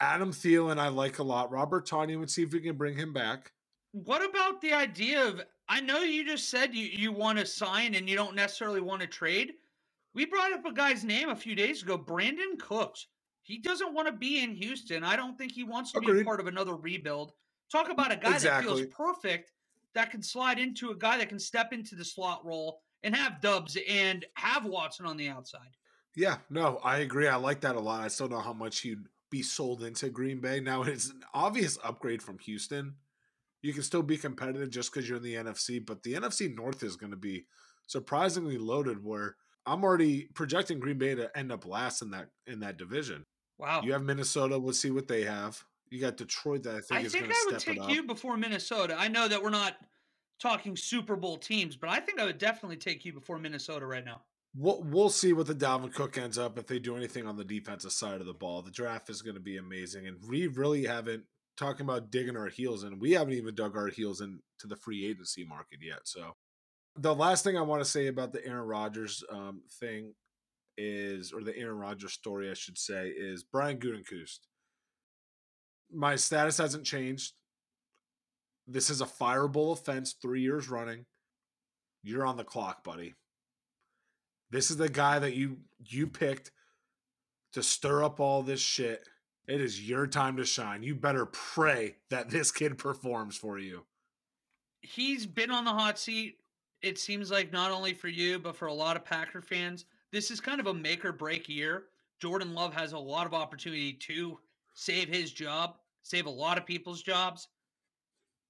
[0.01, 1.51] Adam Thielen, I like a lot.
[1.51, 3.53] Robert Tonyan would see if we can bring him back.
[3.93, 5.43] What about the idea of?
[5.71, 9.01] I know you just said you you want to sign and you don't necessarily want
[9.01, 9.55] to trade.
[10.15, 13.07] We brought up a guy's name a few days ago, Brandin Cooks.
[13.49, 15.03] He doesn't want to be in Houston.
[15.03, 16.15] I don't think he wants to Agreed.
[16.17, 17.33] be a part of another rebuild.
[17.73, 18.71] Talk about a guy exactly.
[18.71, 19.53] that feels perfect
[19.95, 23.41] that can slide into a guy that can step into the slot role and have
[23.41, 25.71] Doubs and have Watson on the outside.
[26.15, 27.27] Yeah, no, I agree.
[27.27, 28.03] I like that a lot.
[28.03, 30.61] I still know how much he'd be sold into Green Bay.
[30.61, 32.97] Now it's an obvious upgrade from Houston.
[33.63, 36.83] You can still be competitive just because you're in the NFC, but the NFC North
[36.83, 37.47] is going to be
[37.87, 39.03] surprisingly loaded.
[39.03, 43.25] Where I'm already projecting Green Bay to end up last in that in that division.
[43.59, 43.83] Wow.
[43.83, 44.59] You have Minnesota.
[44.59, 45.63] We'll see what they have.
[45.91, 48.95] You got Detroit that I think I is think I would take you before Minnesota.
[48.99, 49.77] I know that we're not
[50.39, 54.05] talking Super Bowl teams, but I think I would definitely take you before Minnesota right
[54.05, 54.23] now.
[54.57, 57.45] We'll, we'll see what the Dalvin Cook ends up if they do anything on the
[57.45, 58.63] defensive side of the ball.
[58.63, 61.25] The draft is going to be amazing, and we really haven't
[61.57, 62.99] talking about digging our heels in.
[62.99, 66.01] We haven't even dug our heels into the free agency market yet.
[66.05, 66.35] So,
[66.97, 70.15] the last thing I want to say about the Aaron Rodgers um, thing
[70.79, 74.39] is, or the Aaron Rodgers story, I should say, is Brian Gutekunst.
[75.93, 77.33] My status hasn't changed.
[78.67, 81.07] This is a fireable offense, three years running.
[82.03, 83.15] You're on the clock, buddy.
[84.51, 86.53] This is the guy that you you picked
[87.53, 89.07] to stir up all this shit.
[89.47, 90.83] It is your time to shine.
[90.83, 93.85] You better pray that this kid performs for you.
[94.83, 96.37] He's been on the hot seat.
[96.83, 99.87] It seems like not only for you, but for a lot of Packer fans.
[100.13, 101.85] This is kind of a make or break year.
[102.21, 104.39] Jordan Love has a lot of opportunity to
[104.75, 107.49] save his job, save a lot of people's jobs.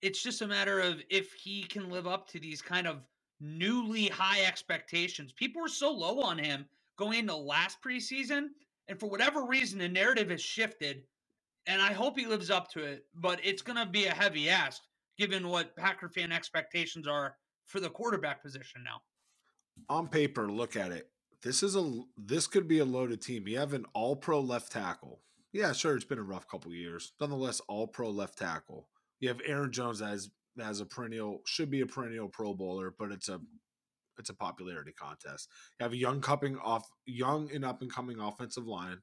[0.00, 3.02] It's just a matter of if he can live up to these kind of
[3.40, 5.32] newly high expectations.
[5.32, 6.64] People were so low on him
[6.96, 8.48] going into last preseason,
[8.88, 11.02] and for whatever reason, the narrative has shifted.
[11.66, 14.48] And I hope he lives up to it, but it's going to be a heavy
[14.48, 14.82] ask
[15.18, 17.34] given what Packer fan expectations are
[17.66, 19.02] for the quarterback position now.
[19.88, 21.10] On paper, look at it.
[21.42, 23.46] This is a this could be a loaded team.
[23.46, 25.20] You have an all pro left tackle.
[25.52, 27.12] Yeah, sure, it's been a rough couple years.
[27.20, 28.88] Nonetheless, all pro left tackle.
[29.20, 33.12] You have Aaron Jones as as a perennial should be a perennial pro bowler, but
[33.12, 33.40] it's a
[34.18, 35.48] it's a popularity contest.
[35.78, 38.98] You have a young cupping off young and up and coming offensive line.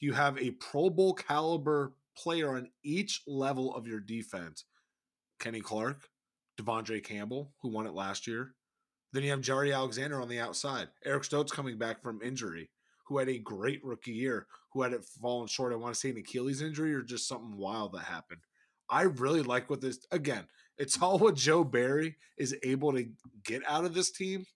[0.00, 4.64] You have a Pro Bowl caliber player on each level of your defense.
[5.38, 6.08] Kenny Clark,
[6.58, 8.54] De'Vondre Campbell, who won it last year.
[9.12, 10.88] Then you have Jaire Alexander on the outside.
[11.04, 12.70] Eric Stokes coming back from injury,
[13.06, 15.72] who had a great rookie year, who had it fallen short.
[15.72, 18.40] I want to say an Achilles injury or just something wild that happened.
[18.88, 20.46] I really like what this again.
[20.78, 23.06] It's all what Joe Barry is able to
[23.44, 24.46] get out of this team.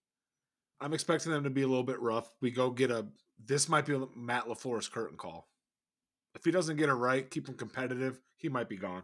[0.81, 2.29] I'm expecting them to be a little bit rough.
[2.40, 3.07] We go get a.
[3.45, 5.49] This might be Matt LaFleur's curtain call.
[6.35, 9.03] If he doesn't get it right, keep him competitive, he might be gone.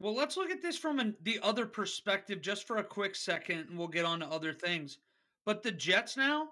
[0.00, 3.66] Well, let's look at this from an, the other perspective just for a quick second,
[3.68, 4.98] and we'll get on to other things.
[5.44, 6.50] But the Jets now,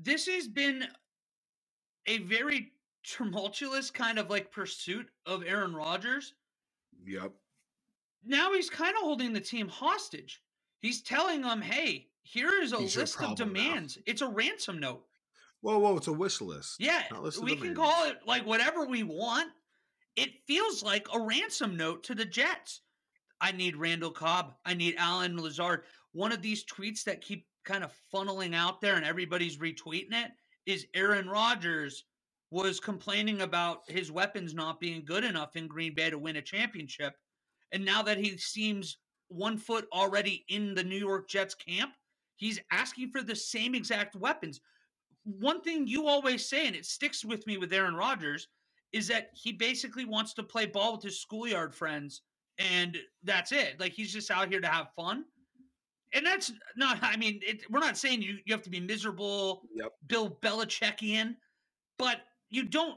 [0.00, 0.84] this has been
[2.06, 6.34] a very tumultuous kind of like pursuit of Aaron Rodgers.
[7.04, 7.32] Yep.
[8.24, 10.42] Now he's kind of holding the team hostage.
[10.80, 13.98] He's telling them, hey, here is a He's list of problem now." demands.
[14.06, 15.04] It's a ransom note.
[15.62, 16.76] Whoa, whoa, it's a wish list.
[16.78, 17.02] Yeah,
[17.42, 19.50] we can call it like whatever we want.
[20.16, 22.80] It feels like a ransom note to the Jets.
[23.40, 24.54] I need Randall Cobb.
[24.64, 25.82] I need Allen Lazard.
[26.12, 30.30] One of these tweets that keep kind of funneling out there and everybody's retweeting it
[30.64, 32.04] is Aaron Rodgers
[32.50, 36.42] was complaining about his weapons not being good enough in Green Bay to win a
[36.42, 37.14] championship.
[37.72, 38.98] And now that he seems
[39.28, 41.92] one foot already in the New York Jets camp,
[42.36, 44.60] he's asking for the same exact weapons
[45.26, 48.46] one thing you always say, and it sticks with me with Aaron Rodgers,
[48.92, 52.22] is that he basically wants to play ball with his schoolyard friends,
[52.58, 53.78] and that's it.
[53.78, 55.24] Like he's just out here to have fun.
[56.14, 59.62] And that's not, I mean, it, we're not saying you, you have to be miserable,
[59.74, 59.92] Yep.
[60.06, 61.36] Bill Belichickian,
[61.98, 62.18] but
[62.48, 62.96] you don't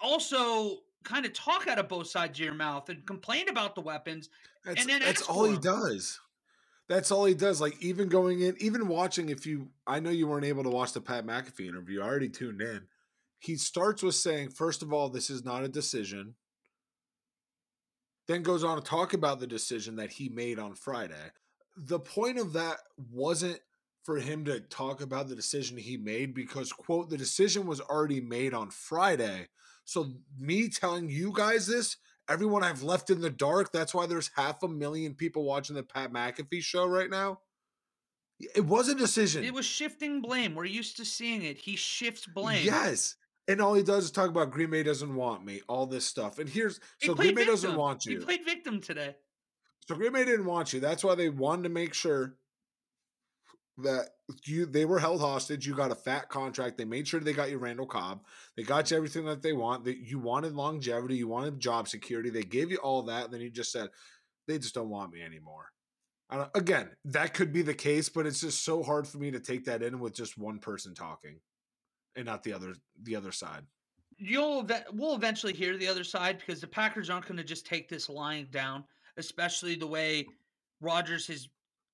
[0.00, 3.80] also kind of talk out of both sides of your mouth and complain about the
[3.80, 4.30] weapons.
[4.64, 6.18] That's, And then that's all he does.
[6.88, 7.60] That's all he does.
[7.60, 9.28] Like even going in, even watching.
[9.28, 12.00] If you, I know you weren't able to watch the Pat McAfee interview.
[12.00, 12.82] I already tuned in.
[13.38, 16.34] He starts with saying, first of all, this is not a decision.
[18.28, 21.32] Then goes on to talk about the decision that he made on Friday.
[21.76, 22.78] The point of that
[23.12, 23.60] wasn't
[24.02, 28.20] for him to talk about the decision he made because, quote, the decision was already
[28.20, 29.48] made on Friday.
[29.84, 31.96] So, me telling you guys this
[32.28, 33.72] everyone I've left in the dark.
[33.72, 37.40] That's why there's half a million people watching the Pat McAfee show right now.
[38.54, 39.44] It was a decision.
[39.44, 40.54] It was shifting blame.
[40.54, 41.56] We're used to seeing it.
[41.56, 42.64] He shifts blame.
[42.64, 43.16] Yes.
[43.48, 46.38] And all he does is talk about Green Bay doesn't want me, all this stuff.
[46.38, 48.18] And here's He so Green Bay doesn't want you.
[48.18, 49.14] He played victim today.
[49.88, 50.80] So Green Bay didn't want you.
[50.80, 52.34] That's why they wanted to make sure
[53.78, 54.08] that
[54.44, 55.66] you they were held hostage.
[55.66, 56.78] You got a fat contract.
[56.78, 58.22] They made sure they got you Randall Cobb.
[58.56, 59.84] They got you everything that they want.
[59.84, 61.16] That you wanted longevity.
[61.16, 62.30] You wanted job security.
[62.30, 63.26] They gave you all that.
[63.26, 63.90] And then you just said
[64.48, 65.70] they just don't want me anymore.
[66.28, 69.30] I don't, again, that could be the case, but it's just so hard for me
[69.30, 71.38] to take that in with just one person talking,
[72.16, 73.62] and not the other the other side.
[74.18, 77.88] You'll we'll eventually hear the other side because the Packers aren't going to just take
[77.88, 78.84] this lying down,
[79.18, 80.26] especially the way
[80.80, 81.48] Rodgers has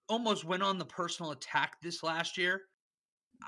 [0.08, 2.62] almost went on the personal attack this last year.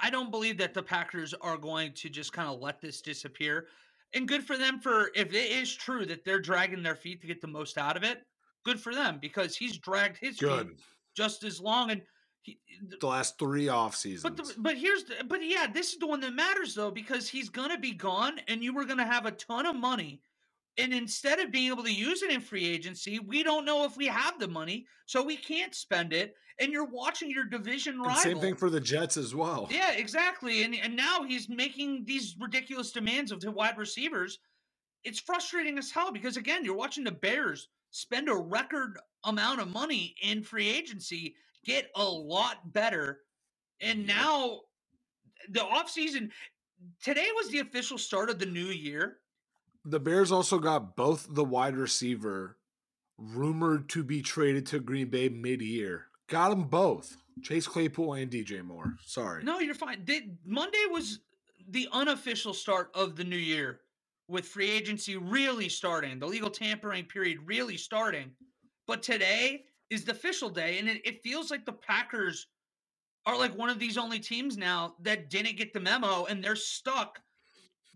[0.02, 3.68] I don't believe that the Packers are going to just kind of let this disappear.
[4.12, 7.26] And good for them for if it is true that they're dragging their feet to
[7.26, 8.22] get the most out of it.
[8.64, 10.68] Good for them because he's dragged his Good.
[10.68, 10.78] feet
[11.14, 12.02] just as long and
[12.44, 12.58] he,
[13.00, 14.22] The last three off seasons.
[14.22, 17.28] but the, but here's the, but yeah, this is the one that matters though because
[17.28, 20.20] he's gonna be gone and you were gonna have a ton of money,
[20.78, 23.96] and instead of being able to use it in free agency, we don't know if
[23.96, 26.34] we have the money, so we can't spend it.
[26.60, 28.22] And you're watching your division And rival.
[28.22, 29.66] same thing for the Jets as well.
[29.72, 30.62] yeah, exactly.
[30.62, 34.38] And and now he's making these ridiculous demands of the wide receivers.
[35.02, 39.68] It's frustrating as hell because again, you're watching the Bears spend a record amount of
[39.72, 43.20] money in free agency, get a lot better,
[43.80, 44.18] and mm-hmm.
[44.18, 44.60] now
[45.48, 46.30] the offseason
[47.02, 49.18] today was the official start of the new year.
[49.84, 52.56] The Bears also got both the wide receiver
[53.18, 56.06] rumored to be traded to Green Bay mid-year.
[56.28, 57.16] Got them both.
[57.42, 58.94] Chase Claypool and DJ Moore.
[59.04, 59.44] Sorry.
[59.44, 60.02] No, you're fine.
[60.04, 61.20] They, Monday was
[61.68, 63.80] the unofficial start of the new year
[64.28, 68.30] with free agency really starting, the legal tampering period really starting.
[68.86, 72.46] But today is the official day, and it, it feels like the Packers
[73.26, 76.56] are like one of these only teams now that didn't get the memo and they're
[76.56, 77.20] stuck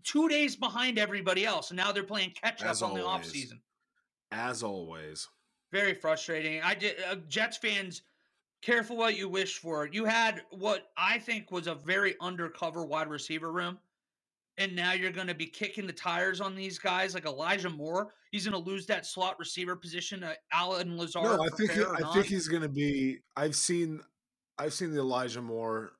[0.03, 1.69] two days behind everybody else.
[1.69, 3.59] And now they're playing catch up on the offseason.
[4.31, 5.27] As always.
[5.71, 6.61] Very frustrating.
[6.61, 8.01] I did, uh, Jets fans
[8.61, 9.87] careful what you wish for.
[9.87, 13.77] You had what I think was a very undercover wide receiver room.
[14.59, 18.13] And now you're going to be kicking the tires on these guys like Elijah Moore.
[18.29, 21.23] He's going to lose that slot receiver position to Allen Lazard.
[21.23, 23.19] No, I think he, I think he's going to be.
[23.37, 24.01] I've seen,
[24.57, 25.93] I've seen the Elijah Moore.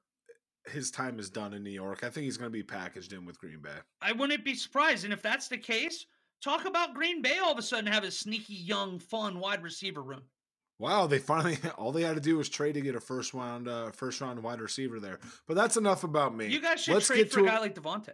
[0.68, 2.04] His time is done in New York.
[2.04, 3.70] I think he's going to be packaged in with Green Bay.
[4.02, 5.06] I wouldn't be surprised.
[5.06, 6.06] And if that's the case,
[6.44, 10.04] talk about Green Bay all of a sudden have a sneaky, young, fun wide receiver
[10.04, 10.24] room.
[10.80, 13.70] Wow, they finally all they had to do was trade to get a first round
[13.70, 15.20] uh, first round wide receiver there.
[15.48, 16.48] But that's enough about me.
[16.48, 18.12] You guys should Let's trade for a guy like Davante.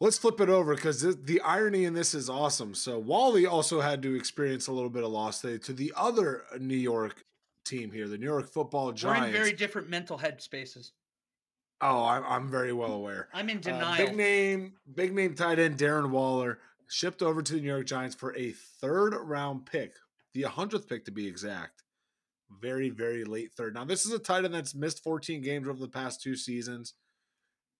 [0.00, 2.74] Let's flip it over because the irony in this is awesome.
[2.74, 6.44] So Wally also had to experience a little bit of loss today to the other
[6.58, 7.24] New York
[7.64, 9.20] team here, the New York Football Giants.
[9.20, 10.92] We're in very different mental headspaces.
[11.80, 13.28] Oh, I'm, I'm very well aware.
[13.32, 13.94] I'm in denial.
[13.94, 16.58] Uh, big name, big name tight end Darren Waller
[16.88, 19.94] shipped over to the New York Giants for a third round pick,
[20.32, 21.82] the 100th pick to be exact.
[22.60, 23.74] Very, very late third.
[23.74, 26.94] Now, this is a tight end that's missed 14 games over the past two seasons,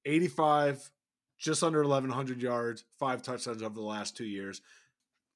[0.04, 0.90] 85,
[1.38, 4.60] just under 1,100 yards, five touchdowns over the last two years.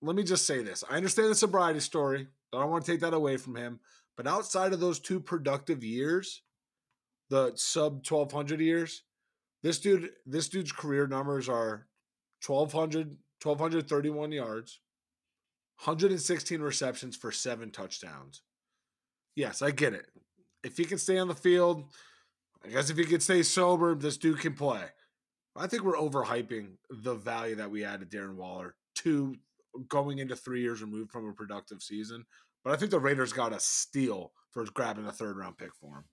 [0.00, 2.26] Let me just say this I understand the sobriety story.
[2.52, 3.80] I don't want to take that away from him.
[4.16, 6.42] But outside of those two productive years,
[7.30, 9.02] the sub 1200 years,
[9.62, 11.86] this dude, this dude's career numbers are
[12.46, 14.80] 1200 1,231 yards,
[15.84, 18.42] 116 receptions for seven touchdowns.
[19.34, 20.06] Yes, I get it.
[20.62, 21.84] If he can stay on the field,
[22.64, 24.84] I guess if he can stay sober, this dude can play.
[25.54, 29.36] I think we're overhyping the value that we added Darren Waller to
[29.88, 32.24] going into three years removed from a productive season.
[32.64, 35.96] But I think the Raiders got a steal for grabbing a third round pick for
[35.96, 36.04] him.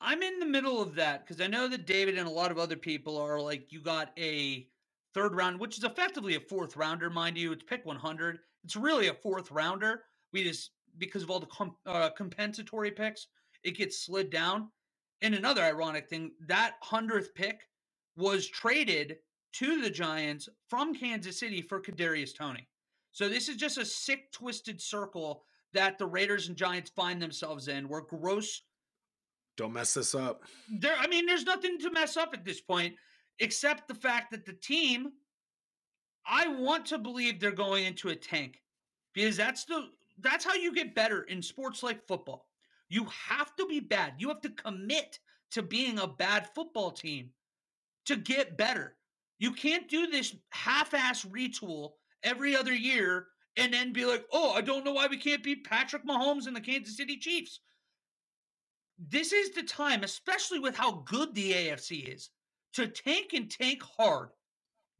[0.00, 2.58] I'm in the middle of that because I know that David and a lot of
[2.58, 4.68] other people are like, you got a
[5.12, 7.50] third round, which is effectively a fourth rounder, mind you.
[7.50, 8.38] It's pick 100.
[8.64, 10.02] It's really a fourth rounder.
[10.32, 13.28] We just because of all the uh, compensatory picks,
[13.64, 14.68] it gets slid down.
[15.22, 17.60] And another ironic thing, that hundredth pick
[18.18, 19.16] was traded
[19.52, 22.68] to the Giants from Kansas City for Kadarius Toney.
[23.12, 27.68] So this is just a sick, twisted circle that the Raiders and Giants find themselves
[27.68, 28.62] in, where gross.
[29.56, 30.42] Don't mess this up.
[30.68, 32.94] There, I mean, there's nothing to mess up at this point
[33.38, 35.12] except the fact that the team,
[36.26, 38.60] I want to believe they're going into a tank
[39.14, 39.86] because that's the
[40.20, 42.46] that's how you get better in sports like football.
[42.88, 44.14] You have to be bad.
[44.18, 45.20] You have to commit
[45.52, 47.30] to being a bad football team
[48.08, 48.96] to get better.
[49.38, 51.92] You can't do this half-ass retool
[52.22, 55.64] every other year and then be like, "Oh, I don't know why we can't beat
[55.64, 57.60] Patrick Mahomes and the Kansas City Chiefs."
[58.98, 62.30] This is the time, especially with how good the AFC is
[62.74, 64.30] to tank and tank hard.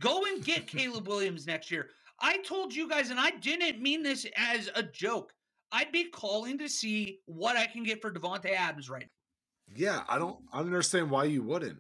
[0.01, 1.91] Go and get Caleb Williams next year.
[2.21, 5.33] I told you guys, and I didn't mean this as a joke.
[5.73, 9.75] I'd be calling to see what I can get for Davante Adams right now.
[9.77, 11.79] Yeah, I don't I don't understand why you wouldn't.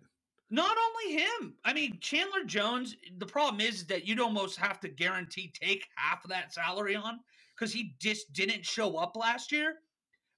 [0.50, 1.54] Not only him.
[1.64, 6.24] I mean, Chandler Jones, the problem is that you'd almost have to guarantee take half
[6.24, 7.20] of that salary on
[7.54, 9.74] because he just didn't show up last year.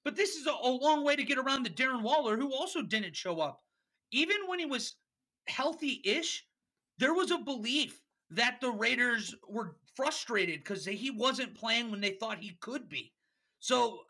[0.03, 2.81] But this is a, a long way to get around the Darren Waller, who also
[2.81, 3.61] didn't show up.
[4.11, 4.95] Even when he was
[5.47, 6.45] healthy ish,
[6.97, 12.11] there was a belief that the Raiders were frustrated because he wasn't playing when they
[12.11, 13.13] thought he could be.
[13.59, 14.01] So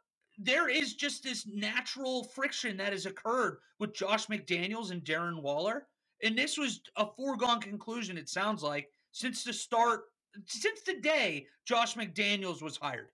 [0.43, 5.87] there is just this natural friction that has occurred with Josh McDaniels and Darren Waller.
[6.23, 10.03] And this was a foregone conclusion, it sounds like, since the start,
[10.45, 13.09] since the day Josh McDaniels was hired.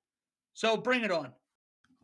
[0.53, 1.31] So bring it on.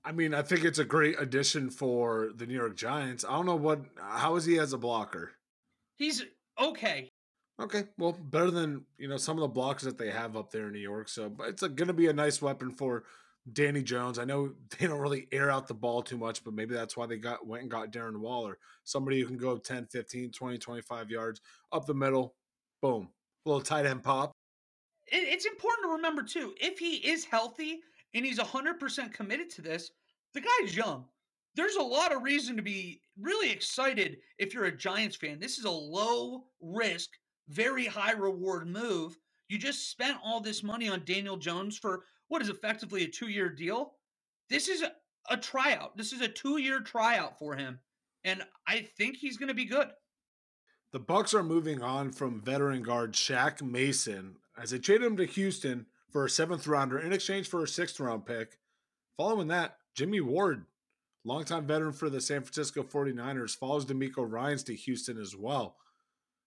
[0.05, 3.23] I mean, I think it's a great addition for the New York Giants.
[3.23, 5.31] I don't know what, how is he as a blocker?
[5.95, 6.23] He's
[6.59, 7.11] okay.
[7.61, 10.67] Okay, well, better than you know some of the blocks that they have up there
[10.67, 11.07] in New York.
[11.07, 13.03] So, but it's going to be a nice weapon for
[13.51, 14.19] Danny Jones.
[14.19, 17.05] I know they don't really air out the ball too much, but maybe that's why
[17.05, 21.09] they got went and got Darren Waller, somebody who can go 10, 15, 20, 25
[21.09, 22.35] yards up the middle.
[22.81, 23.09] Boom,
[23.45, 24.31] little tight end pop.
[25.07, 27.81] It's important to remember too, if he is healthy
[28.13, 29.91] and he's 100% committed to this,
[30.33, 31.05] the guy's young
[31.55, 35.39] there's a lot of reason to be really excited if you're a Giants fan.
[35.39, 37.11] This is a low risk,
[37.47, 39.17] very high reward move.
[39.49, 43.29] You just spent all this money on Daniel Jones for what is effectively a two
[43.29, 43.93] year deal.
[44.49, 44.91] This is a,
[45.29, 45.95] a tryout.
[45.95, 47.79] This is a two year tryout for him.
[48.23, 49.89] And I think he's going to be good.
[50.93, 55.25] The Bucks are moving on from veteran guard Shaq Mason as they traded him to
[55.25, 58.57] Houston for a seventh rounder in exchange for a sixth round pick.
[59.15, 60.65] Following that, Jimmy Ward
[61.25, 65.77] longtime veteran for the San Francisco 49ers, follows DeMeco Ryans to Houston as well.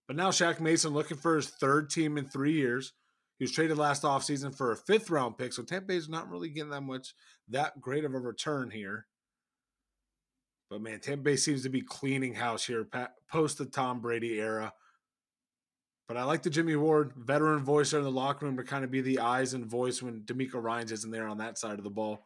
[0.09, 2.93] But now Shaq Mason looking for his third team in three years.
[3.39, 6.49] He was traded last offseason for a fifth round pick, so Tampa Bay's not really
[6.49, 7.15] getting that much,
[7.49, 9.07] that great of a return here.
[10.71, 12.87] But man, Tampa Bay seems to be cleaning house here
[13.31, 14.73] post the Tom Brady era.
[16.09, 18.91] But I like the Jimmy Ward veteran voice in the locker room to kind of
[18.91, 21.91] be the eyes and voice when DeMeco Ryans isn't there on that side of the
[21.91, 22.25] ball.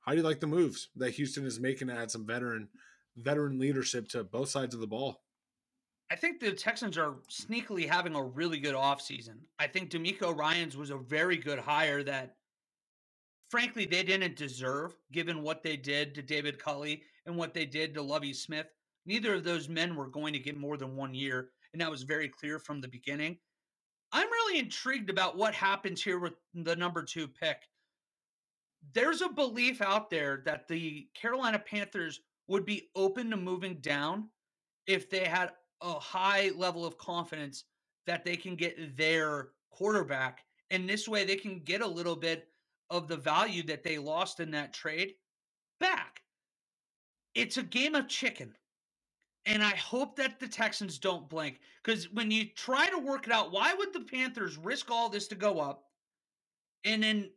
[0.00, 2.68] How do you like the moves that Houston is making to add some veteran
[3.16, 5.20] veteran leadership to both sides of the ball?
[6.10, 9.38] I think the Texans are sneakily having a really good offseason.
[9.58, 12.36] I think DeMeco Ryans was a very good hire that
[13.50, 17.92] frankly they didn't deserve given what they did to David Culley and what they did
[17.94, 18.66] to Lovie Smith.
[19.04, 22.04] Neither of those men were going to get more than one year and that was
[22.04, 23.36] very clear from the beginning.
[24.12, 27.58] I'm really intrigued about what happens here with the number two pick.
[28.94, 34.28] There's a belief out there that the Carolina Panthers would be open to moving down
[34.86, 35.50] if they had
[35.82, 37.64] a high level of confidence
[38.06, 40.44] that they can get their quarterback.
[40.70, 42.48] And this way they can get a little bit
[42.90, 45.14] of the value that they lost in that trade
[45.80, 46.22] back.
[47.34, 48.54] It's a game of chicken.
[49.44, 53.32] And I hope that the Texans don't blink because when you try to work it
[53.32, 55.84] out, why would the Panthers risk all this to go up
[56.84, 57.30] and then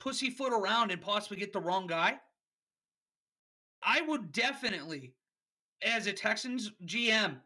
[0.00, 2.18] pussyfoot around and possibly get the wrong guy?
[3.82, 5.12] I would definitely,
[5.82, 7.36] as a Texans GM,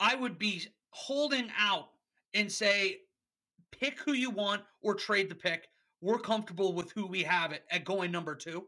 [0.00, 1.90] I would be holding out
[2.34, 2.98] and say,
[3.70, 5.68] pick who you want or trade the pick.
[6.00, 8.64] We're comfortable with who we have at, at going number two.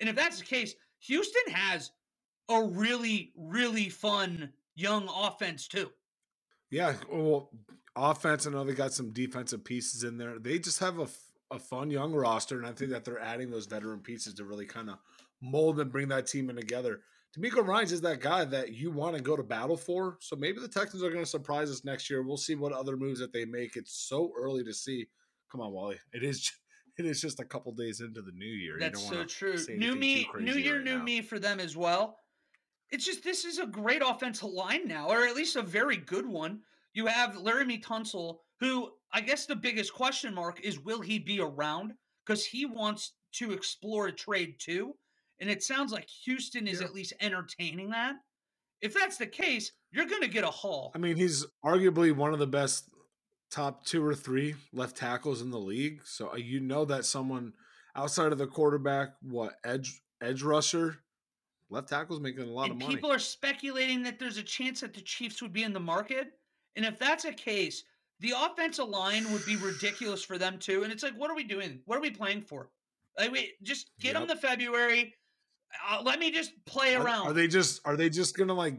[0.00, 1.90] And if that's the case, Houston has
[2.50, 5.90] a really, really fun young offense too.
[6.70, 7.50] Yeah, well,
[7.96, 8.46] offense.
[8.46, 10.38] I know they got some defensive pieces in there.
[10.38, 11.06] They just have a,
[11.50, 14.66] a fun young roster, and I think that they're adding those veteran pieces to really
[14.66, 14.98] kind of
[15.40, 17.00] mold and bring that team in together.
[17.36, 20.18] DeMeco Ryans is that guy that you want to go to battle for.
[20.20, 22.22] So maybe the Texans are going to surprise us next year.
[22.22, 23.76] We'll see what other moves that they make.
[23.76, 25.06] It's so early to see.
[25.50, 25.98] Come on, Wally.
[26.12, 26.52] It is
[26.98, 28.76] it is just a couple days into the new year.
[28.78, 29.58] That's so true.
[29.68, 31.04] New me, new year, right new now.
[31.04, 32.18] me for them as well.
[32.90, 36.26] It's just this is a great offensive line now, or at least a very good
[36.26, 36.60] one.
[36.92, 41.40] You have Laremy Tunsil, who I guess the biggest question mark is will he be
[41.40, 41.94] around?
[42.24, 44.94] Because he wants to explore a trade too.
[45.44, 46.86] And it sounds like Houston is yeah.
[46.86, 48.14] at least entertaining that.
[48.80, 50.90] If that's the case, you're going to get a haul.
[50.94, 52.88] I mean, he's arguably one of the best
[53.50, 56.00] top two or three left tackles in the league.
[56.04, 57.52] So uh, you know that someone
[57.94, 60.96] outside of the quarterback, what edge edge rusher,
[61.68, 62.94] left tackle's making a lot and of money.
[62.94, 66.28] People are speculating that there's a chance that the Chiefs would be in the market.
[66.74, 67.84] And if that's a case,
[68.20, 70.84] the offensive line would be ridiculous for them too.
[70.84, 71.80] And it's like, what are we doing?
[71.84, 72.70] What are we playing for?
[73.18, 74.26] Like, wait, just get yep.
[74.26, 75.14] them the February.
[75.88, 77.26] Uh, let me just play around.
[77.28, 78.76] Are, they just are they just gonna like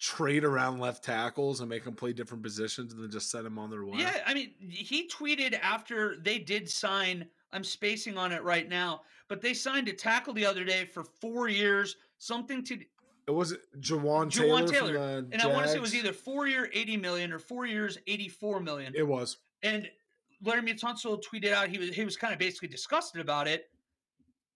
[0.00, 3.58] trade around left tackles and make them play different positions and then just send them
[3.58, 3.98] on their way?
[3.98, 7.26] Yeah, I mean, he tweeted after they did sign.
[7.52, 11.02] I'm spacing on it right now, but they signed a tackle the other day for
[11.02, 12.78] four years, something to.
[13.26, 14.96] It was Jawaan Taylor, Taylor.
[14.96, 15.44] and Jags.
[15.44, 18.60] I want to say it was either four year, eighty million, or four years, eighty-four
[18.60, 18.94] million.
[18.96, 19.38] It was.
[19.62, 19.88] And
[20.44, 23.70] Laremy Tunsil tweeted out he was he was kind of basically disgusted about it,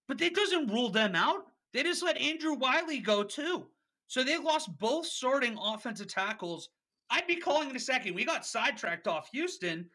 [0.06, 1.46] but that doesn't rule them out.
[1.72, 3.66] They just let Andrew Wylie go too.
[4.08, 6.68] So they lost both starting offensive tackles.
[7.10, 8.14] I'd be calling in a second.
[8.14, 9.88] We got sidetracked off Houston,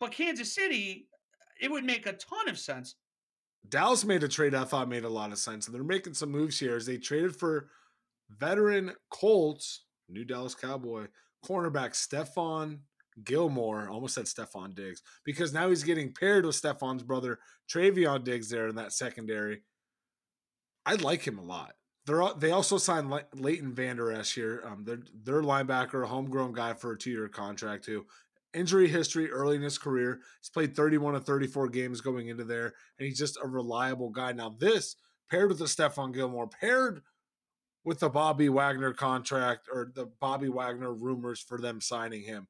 [0.00, 1.08] but Kansas City,
[1.60, 2.96] it would make a ton of sense.
[3.68, 5.66] Dallas made a trade I thought made a lot of sense.
[5.66, 7.68] And they're making some moves here as they traded for
[8.30, 11.06] veteran Colts, new Dallas Cowboy,
[11.44, 12.80] cornerback Stephon
[13.24, 13.88] Gilmore.
[13.88, 17.38] Almost said Stefon Diggs because now he's getting paired with Stefon's brother,
[17.72, 19.62] Trevon Diggs, there in that secondary.
[20.86, 21.74] I like him a lot.
[22.06, 24.62] They're they also signed Leighton Vander Esch here.
[24.64, 28.06] Um, their their linebacker, a homegrown guy for a two year contract too.
[28.54, 30.20] Injury history early in his career.
[30.40, 34.32] He's played 31 of 34 games going into there, and he's just a reliable guy.
[34.32, 34.96] Now this
[35.28, 37.02] paired with the Stephon Gilmore, paired
[37.84, 42.46] with the Bobby Wagner contract or the Bobby Wagner rumors for them signing him.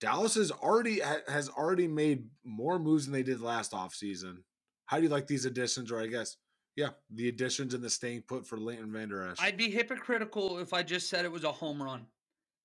[0.00, 4.38] Dallas has already has already made more moves than they did last offseason.
[4.86, 6.36] How do you like these additions, or I guess
[6.76, 9.38] yeah, the additions and the staying put for Leighton Vander Esch.
[9.40, 12.06] I'd be hypocritical if I just said it was a home run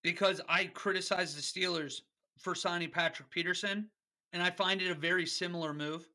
[0.04, 2.02] because I criticized the Steelers
[2.38, 3.90] for signing Patrick Peterson,
[4.34, 6.08] and I find it a very similar move.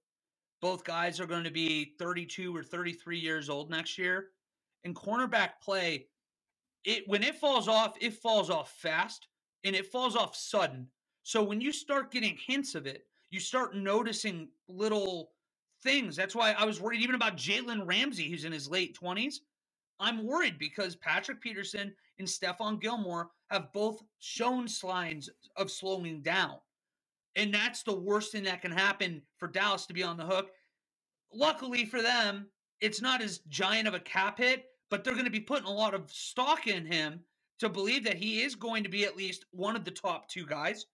[0.61, 4.29] Both guys are going to be 32 or 33 years old next year.
[4.85, 6.07] And cornerback play,
[6.85, 9.29] it when it falls off, it falls off fast
[9.65, 10.89] and it falls off sudden.
[11.23, 15.33] So when you start getting hints of it, you start noticing little
[15.85, 16.17] things.
[16.17, 19.37] That's why I was worried even about Jalen Ramsey, who's in his late 20s.
[20.01, 26.57] I'm worried because Patrick Peterson and Stephon Gilmore have both shown signs of slowing down.
[27.37, 30.51] And that's the worst thing that can happen for Dallas to be on the hook.
[31.33, 32.47] Luckily for them,
[32.81, 35.73] it's not as giant of a cap hit, but they're going to be putting a
[35.73, 37.21] lot of stock in him
[37.59, 40.47] to believe that he is going to be at least one of the top two
[40.47, 40.87] guys.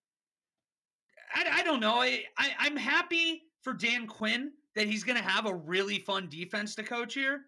[1.35, 2.01] I, I don't know.
[2.01, 6.27] I, I, I'm happy for Dan Quinn that he's going to have a really fun
[6.31, 7.43] defense to coach here.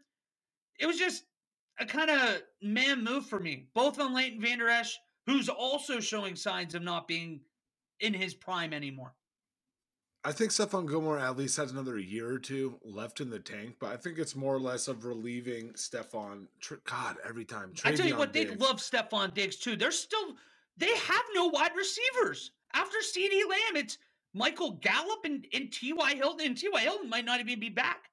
[0.78, 1.24] It was just
[1.80, 6.36] a kind of man move for me, both on Leighton Vander Esch, who's also showing
[6.36, 7.40] signs of not being
[8.00, 9.14] in his prime anymore.
[10.24, 13.76] I think Stephon Gilmore at least has another year or two left in the tank,
[13.80, 16.48] but I think it's more or less of relieving Stefon.
[16.84, 17.70] God, every time.
[17.70, 18.50] Trevon I tell you what, Diggs.
[18.50, 19.74] they love Stefon Diggs too.
[19.74, 20.36] They're still,
[20.76, 22.50] they have no wide receivers.
[22.74, 23.96] After CeeDee Lamb, it's
[24.34, 26.14] Michael Gallup and, and T.Y.
[26.14, 26.80] Hilton, and T.Y.
[26.80, 28.08] Hilton might not even be back.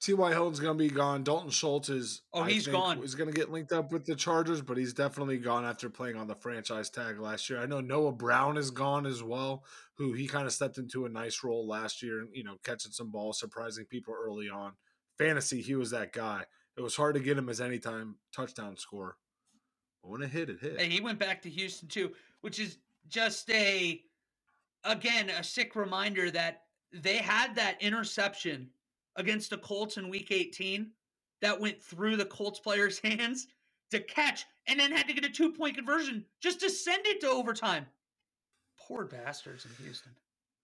[0.00, 0.30] T.Y.
[0.30, 1.24] Hilton's going to be gone.
[1.24, 2.22] Dalton Schultz is.
[2.32, 2.98] Oh, he's think, gone.
[2.98, 6.16] He's going to get linked up with the Chargers, but he's definitely gone after playing
[6.16, 7.58] on the franchise tag last year.
[7.58, 9.64] I know Noah Brown is gone as well,
[9.96, 12.92] who he kind of stepped into a nice role last year, and you know, catching
[12.92, 14.72] some balls, surprising people early on.
[15.18, 16.44] Fantasy, he was that guy.
[16.76, 19.16] It was hard to get him as anytime touchdown score.
[20.00, 20.76] But when it hit, it hit.
[20.78, 24.00] And he went back to Houston too, which is just a,
[24.84, 26.62] again, a sick reminder that
[26.92, 28.70] they had that interception
[29.16, 30.90] against the Colts in week 18
[31.42, 33.48] that went through the Colts player's hands
[33.90, 37.20] to catch and then had to get a two point conversion just to send it
[37.20, 37.86] to overtime.
[38.78, 40.12] Poor bastards in Houston.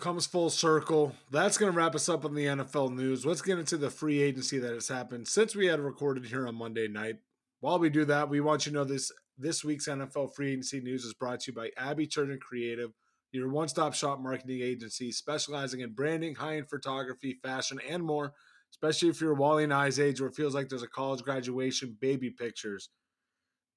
[0.01, 1.15] Comes full circle.
[1.31, 3.25] That's going to wrap us up on the NFL news.
[3.25, 6.57] Let's get into the free agency that has happened since we had recorded here on
[6.57, 7.17] Monday night.
[7.61, 10.81] While we do that, we want you to know this this week's NFL free agency
[10.81, 12.93] news is brought to you by Abby Turner Creative
[13.39, 18.33] your one stop shop marketing agency specializing in branding, high end photography, fashion, and more,
[18.73, 21.97] especially if you're Wally and I's age where it feels like there's a college graduation,
[22.01, 22.91] baby pictures,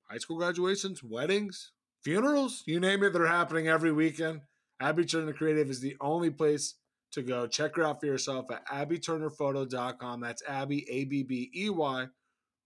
[0.09, 1.71] high school graduations, weddings,
[2.03, 4.41] funerals, you name it, they're happening every weekend.
[4.79, 6.75] Abby Turner Creative is the only place
[7.11, 7.47] to go.
[7.47, 10.21] Check her out for yourself at abbyturnerphoto.com.
[10.21, 12.05] That's Abby, A B B E Y,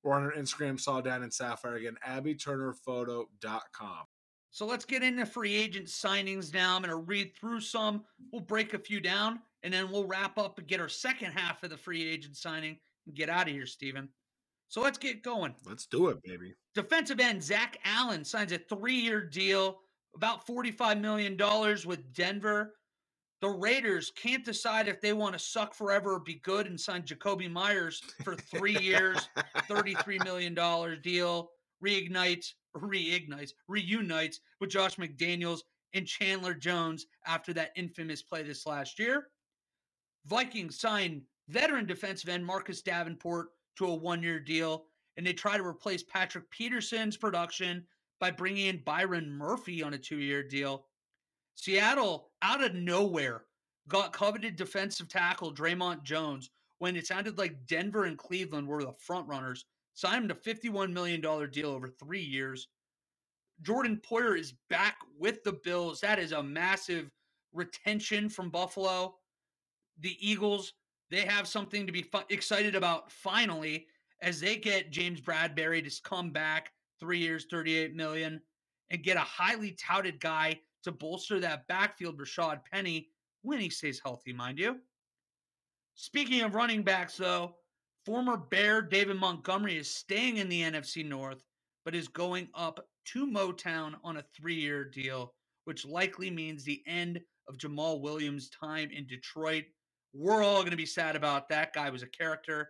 [0.04, 1.76] or on her Instagram, Saw Dan and Sapphire.
[1.76, 4.06] Again, abbyturnerphoto.com.
[4.52, 6.76] So let's get into free agent signings now.
[6.76, 8.04] I'm going to read through some.
[8.32, 11.64] We'll break a few down, and then we'll wrap up and get our second half
[11.64, 12.78] of the free agent signing
[13.08, 14.10] and get out of here, Steven.
[14.68, 15.56] So let's get going.
[15.66, 16.54] Let's do it, baby.
[16.76, 19.80] Defensive end Zach Allen signs a three year deal,
[20.16, 21.38] about $45 million
[21.86, 22.74] with Denver.
[23.42, 27.04] The Raiders can't decide if they want to suck forever or be good and sign
[27.04, 29.30] Jakobi Meyers for three years,
[29.70, 30.54] $33 million
[31.02, 31.50] deal.
[31.84, 35.62] Reignites reignites, reunites with Josh McDaniels
[35.94, 39.28] and Chandler Jones after that infamous play this last year.
[40.26, 44.86] Vikings sign veteran defensive end Marcus Davenport to a one year deal,
[45.18, 47.86] and they try to replace Patrick Peterson's production
[48.20, 50.86] by bringing in Byron Murphy on a two year deal.
[51.56, 53.44] Seattle, out of nowhere,
[53.88, 58.94] got coveted defensive tackle Dre'Mont Jones when it sounded like Denver and Cleveland were the
[58.94, 62.68] front runners signed to $51 million deal over three years.
[63.62, 66.02] Jordan Poyer is back with the Bills.
[66.02, 67.12] That is a massive
[67.54, 69.16] retention from Buffalo.
[70.00, 70.74] The Eagles,
[71.10, 73.88] they have something to be fu- excited about finally
[74.22, 78.42] as they get James Bradberry to come back three years, 38 million,
[78.90, 83.10] and get a highly touted guy to bolster that backfield, Rashaad Penny,
[83.42, 84.78] when he stays healthy, mind you.
[85.96, 87.56] Speaking of running backs, though,
[88.06, 91.44] Former Bear David Montgomery is staying in the NFC North,
[91.86, 95.36] but is going up to Motown on a three year deal,
[95.66, 99.66] which likely means the end of Jamaal Williams' time in Detroit.
[100.14, 101.74] We're all going to be sad about that.
[101.74, 102.70] Guy was a character.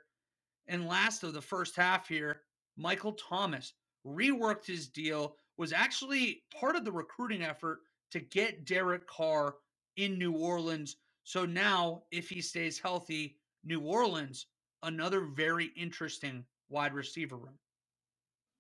[0.68, 2.42] And last of the first half here,
[2.76, 3.74] Michael Thomas
[4.06, 7.80] reworked his deal, was actually part of the recruiting effort
[8.12, 9.56] to get Derek Carr
[9.96, 10.98] in New Orleans.
[11.24, 14.48] So now, if he stays healthy, New Orleans
[14.84, 17.60] another very interesting wide receiver room.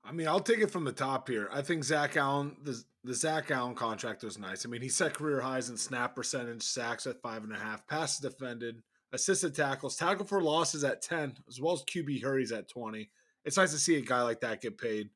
[0.04, 1.48] I mean, I'll take it from the top here.
[1.52, 4.66] I think Zach Allen, the, the Zach Allen contract was nice.
[4.66, 7.86] I mean, he set career highs in snap percentage, sacks at five and a half,
[7.88, 8.82] passes defended,
[9.14, 13.10] assisted tackles, tackle for losses at 10, as well as QB hurries at 20.
[13.46, 15.10] It's nice to see a guy like that get paid.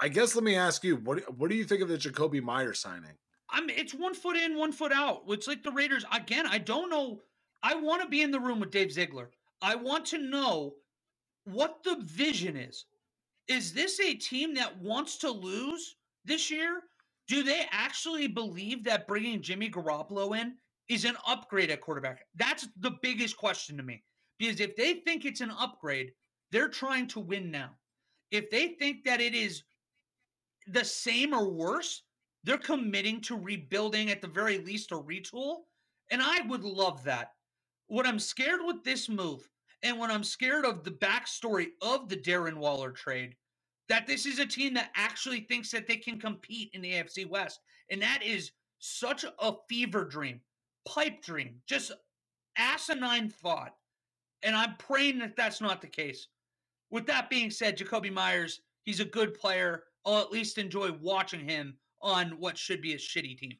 [0.00, 2.74] I guess let me ask you, what what do you think of the Jakobi Meyer
[2.74, 3.16] signing?
[3.50, 5.22] I'm it's one foot in, one foot out.
[5.28, 6.46] It's like the Raiders again.
[6.46, 7.20] I don't know.
[7.62, 9.30] I want to be in the room with Dave Ziegler.
[9.62, 10.74] I want to know
[11.44, 12.84] what the vision is.
[13.48, 16.82] Is this a team that wants to lose this year?
[17.28, 20.54] Do they actually believe that bringing Jimmy Garoppolo in
[20.88, 22.26] is an upgrade at quarterback?
[22.34, 24.02] That's the biggest question to me.
[24.38, 26.10] Because if they think it's an upgrade,
[26.50, 27.70] they're trying to win now.
[28.32, 29.62] If they think that it is
[30.66, 32.02] the same or worse,
[32.44, 35.58] they're committing to rebuilding at the very least a retool.
[36.10, 37.32] And I would love that.
[37.86, 39.48] What I'm scared with this move,
[39.82, 43.34] and when I'm scared of the backstory of the Darren Waller trade,
[43.88, 47.28] that this is a team that actually thinks that they can compete in the AFC
[47.28, 47.60] West.
[47.90, 50.40] And that is such a fever dream,
[50.86, 51.92] pipe dream, just
[52.56, 53.74] asinine thought.
[54.42, 56.28] And I'm praying that that's not the case.
[56.90, 59.84] With that being said, Jakobi Meyers, he's a good player.
[60.04, 63.56] I'll at least enjoy watching him on what should be a shitty team.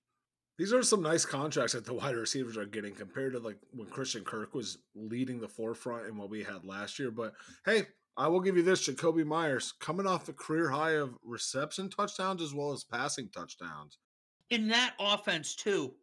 [0.58, 3.88] These are some nice contracts that the wide receivers are getting compared to like when
[3.88, 7.10] Christian Kirk was leading the forefront in what we had last year.
[7.10, 7.34] But
[7.64, 7.86] hey,
[8.16, 12.42] I will give you this: Jakobi Meyers coming off a career high of reception touchdowns
[12.42, 13.98] as well as passing touchdowns.
[14.50, 15.94] In that offense too,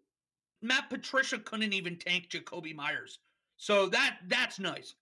[0.61, 3.19] Matt Patricia couldn't even tank Jakobi Meyers,
[3.57, 4.95] so that that's nice.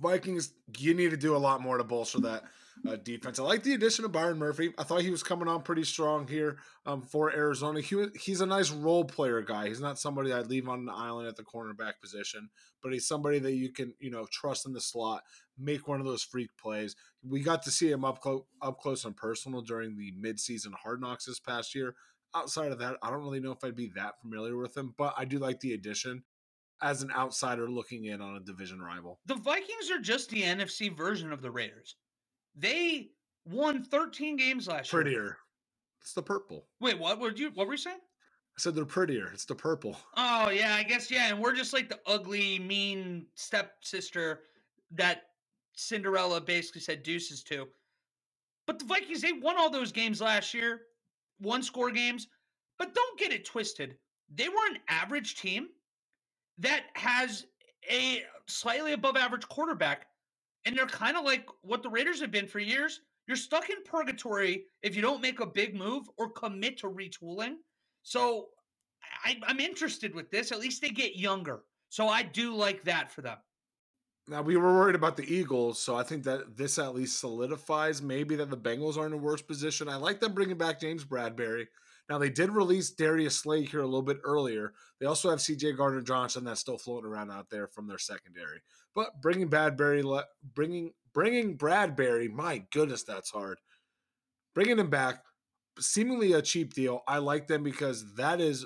[0.00, 2.44] Vikings, you need to do a lot more to bolster that
[2.86, 3.38] uh, defense.
[3.38, 4.72] I like the addition of Byron Murphy.
[4.78, 7.80] I thought he was coming on pretty strong here um, for Arizona.
[7.80, 9.68] He he's a nice role player guy.
[9.68, 12.48] He's not somebody I'd leave on an island at the cornerback position,
[12.82, 15.22] but he's somebody that you can you know trust in the slot,
[15.58, 16.94] make one of those freak plays.
[17.22, 21.00] We got to see him up close, up close and personal during the midseason Hard
[21.00, 21.94] Knocks this past year.
[22.34, 25.14] Outside of that, I don't really know if I'd be that familiar with him, but
[25.16, 26.22] I do like the addition
[26.82, 29.20] as an outsider looking in on a division rival.
[29.24, 31.96] The Vikings are just the NFC version of the Raiders.
[32.56, 33.10] They
[33.44, 35.10] won 13 games last Prettier.
[35.12, 35.20] year.
[35.20, 35.36] Prettier.
[36.00, 36.66] It's the purple.
[36.80, 37.98] Wait, what were you what were you saying?
[37.98, 39.30] I said they're prettier.
[39.34, 39.96] It's the purple.
[40.16, 44.40] Oh yeah, I guess yeah, and we're just like the ugly, mean stepsister
[44.92, 45.22] that
[45.74, 47.66] Cinderella basically said deuces to.
[48.66, 50.82] But the Vikings, they won all those games last year,
[51.38, 52.28] one score games.
[52.78, 53.96] But don't get it twisted.
[54.34, 55.68] They were an average team
[56.58, 57.46] that has
[57.90, 60.06] a slightly above average quarterback.
[60.66, 63.00] And they're kind of like what the Raiders have been for years.
[63.26, 67.54] You're stuck in purgatory if you don't make a big move or commit to retooling.
[68.02, 68.48] So
[69.24, 70.52] I, I'm interested with this.
[70.52, 71.62] At least they get younger.
[71.88, 73.38] So I do like that for them.
[74.28, 78.02] Now we were worried about the Eagles, so I think that this at least solidifies
[78.02, 79.88] maybe that the Bengals are in a worse position.
[79.88, 81.66] I like them bringing back James Bradberry.
[82.08, 84.74] Now they did release Darius Slay here a little bit earlier.
[85.00, 85.72] They also have C.J.
[85.72, 88.60] Gardner Johnson that's still floating around out there from their secondary.
[88.94, 90.04] But bringing Bradbury,
[90.54, 93.58] bringing bringing Bradberry, my goodness, that's hard.
[94.54, 95.22] Bringing him back,
[95.78, 97.02] seemingly a cheap deal.
[97.08, 98.64] I like them because that is,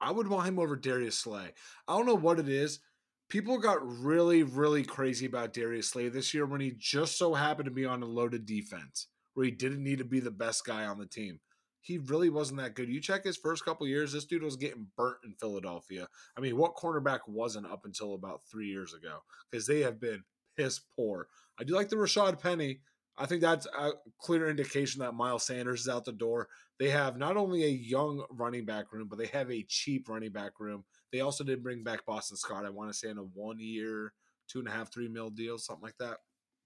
[0.00, 1.52] I would want him over Darius Slay.
[1.86, 2.80] I don't know what it is.
[3.28, 7.66] People got really, really crazy about Darius Slay this year when he just so happened
[7.66, 10.86] to be on a loaded defense where he didn't need to be the best guy
[10.86, 11.40] on the team
[11.86, 12.88] he really wasn't that good.
[12.88, 16.08] You check his first couple years, this dude was getting burnt in Philadelphia.
[16.36, 19.20] I mean, what cornerback wasn't up until about three years ago?
[19.48, 20.24] Because they have been
[20.56, 21.28] piss poor.
[21.60, 22.80] I do like the Rashaad Penny.
[23.16, 26.48] I think that's a clear indication that Miles Sanders is out the door.
[26.80, 30.32] They have not only a young running back room, but they have a cheap running
[30.32, 30.84] back room.
[31.12, 32.66] They also did bring back Boston Scott.
[32.66, 34.12] I want to say in a one year,
[34.48, 36.18] two and a half, three mil deal, something like that.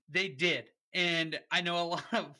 [0.09, 0.71] They did.
[0.95, 2.35] And I know a lot of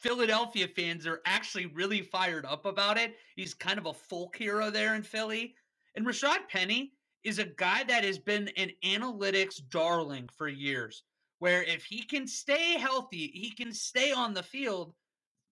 [0.00, 3.16] Philadelphia fans are actually really fired up about it.
[3.34, 5.54] He's kind of a folk hero there in Philly.
[5.96, 6.92] And Rashaad Penny
[7.24, 11.02] is a guy that has been an analytics darling for years,
[11.40, 14.94] where if he can stay healthy, he can stay on the field.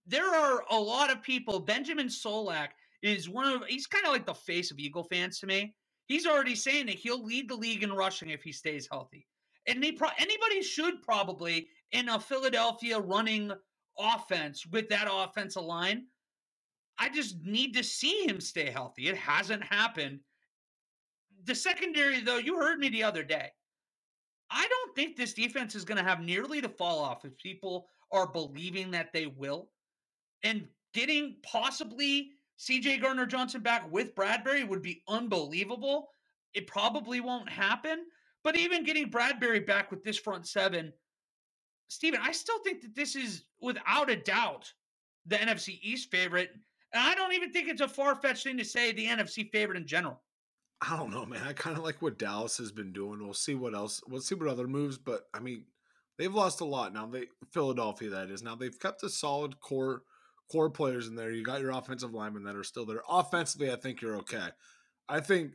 [0.05, 1.59] There are a lot of people.
[1.59, 2.69] Benjamin Solak
[3.01, 5.75] is one of, he's kind of like the face of Eagle fans to me.
[6.05, 9.27] He's already saying that he'll lead the league in rushing if he stays healthy.
[9.67, 13.51] And they pro- anybody should probably in a Philadelphia running
[13.99, 16.05] offense with that offensive line.
[16.99, 19.07] I just need to see him stay healthy.
[19.07, 20.19] It hasn't happened.
[21.45, 23.51] The secondary, though, you heard me the other day.
[24.49, 27.87] I don't think this defense is going to have nearly the fall off if people
[28.11, 29.69] are believing that they will.
[30.43, 36.09] And getting possibly CJ Gardner Johnson back with Bradberry would be unbelievable.
[36.53, 38.05] It probably won't happen.
[38.43, 40.93] But even getting Bradberry back with this front seven
[41.87, 44.71] Steven, I still think that this is without a doubt
[45.25, 46.49] the NFC East favorite.
[46.93, 49.77] And I don't even think it's a far fetched thing to say the NFC favorite
[49.77, 50.21] in general.
[50.81, 51.41] I don't know, man.
[51.45, 53.23] I kind of like what Dallas has been doing.
[53.23, 54.01] We'll see what else.
[54.07, 54.97] We'll see what other moves.
[54.97, 55.65] But I mean,
[56.17, 57.07] they've lost a lot now.
[57.07, 58.43] They Philadelphia, that is.
[58.43, 60.03] Now they've kept a solid core
[60.51, 61.31] core players in there.
[61.31, 63.01] You got your offensive linemen that are still there.
[63.09, 64.49] Offensively, I think you're okay.
[65.09, 65.51] I think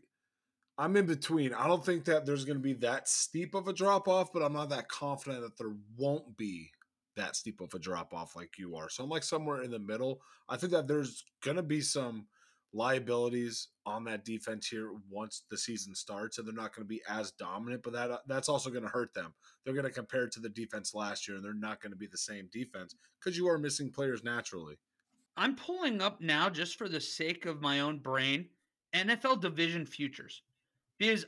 [0.83, 1.55] I'm in between.
[1.55, 4.43] I don't think that there's going to be that steep of a drop off, but
[4.43, 6.73] I'm not that confident that there won't be
[7.15, 8.89] that steep of a drop off like you are.
[8.89, 10.21] So I'm like somewhere in the middle.
[10.49, 12.27] I think that there's going to be some
[12.73, 17.03] liabilities on that defense here once the season starts and they're not going to be
[17.07, 20.25] as dominant but that uh, that's also going to hurt them they're going to compare
[20.25, 22.95] it to the defense last year and they're not going to be the same defense
[23.21, 24.79] because you are missing players naturally
[25.37, 28.49] i'm pulling up now just for the sake of my own brain
[28.95, 30.43] NFL division futures
[31.03, 31.27] because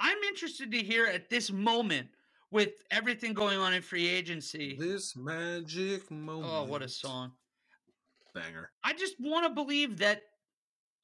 [0.00, 2.08] I'm interested to hear at this moment
[2.50, 4.76] with everything going on in free agency.
[4.76, 6.52] This magic moment.
[6.52, 7.30] Oh, what a song.
[8.34, 8.70] Banger.
[8.82, 10.22] I just want to believe that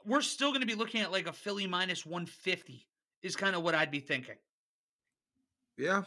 [0.05, 2.85] we're still going to be looking at like a Philly minus 150
[3.23, 4.37] is kind of what I'd be thinking.
[5.77, 6.03] Yeah.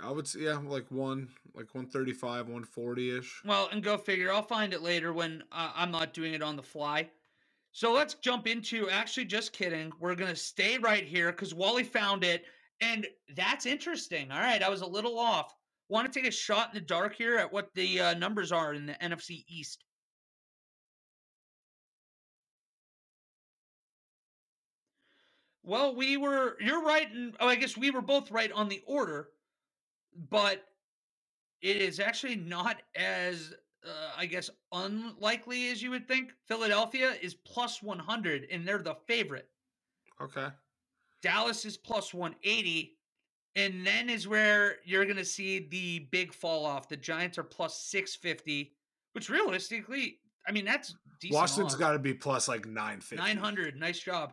[0.00, 3.42] I would say, yeah, like one, like 135, 140 ish.
[3.44, 4.32] Well, and go figure.
[4.32, 7.10] I'll find it later when uh, I'm not doing it on the fly.
[7.74, 9.90] So let's jump into actually, just kidding.
[9.98, 12.44] We're going to stay right here because Wally found it.
[12.80, 13.04] And
[13.34, 14.30] that's interesting.
[14.30, 14.62] All right.
[14.62, 15.52] I was a little off.
[15.88, 18.74] Want to take a shot in the dark here at what the uh, numbers are
[18.74, 19.82] in the NFC East?
[25.64, 27.10] Well, we were, you're right.
[27.10, 29.30] And oh, I guess we were both right on the order,
[30.30, 30.62] but
[31.60, 33.52] it is actually not as,
[33.84, 36.32] uh, I guess, unlikely as you would think.
[36.46, 39.48] Philadelphia is plus 100, and they're the favorite.
[40.20, 40.48] Okay.
[41.22, 42.96] Dallas is plus 180.
[43.56, 46.88] And then is where you're going to see the big fall off.
[46.88, 48.72] The Giants are plus 650,
[49.12, 51.40] which realistically, I mean, that's decent.
[51.40, 53.16] Washington's got to be plus like 950.
[53.16, 53.76] 900.
[53.76, 54.32] Nice job.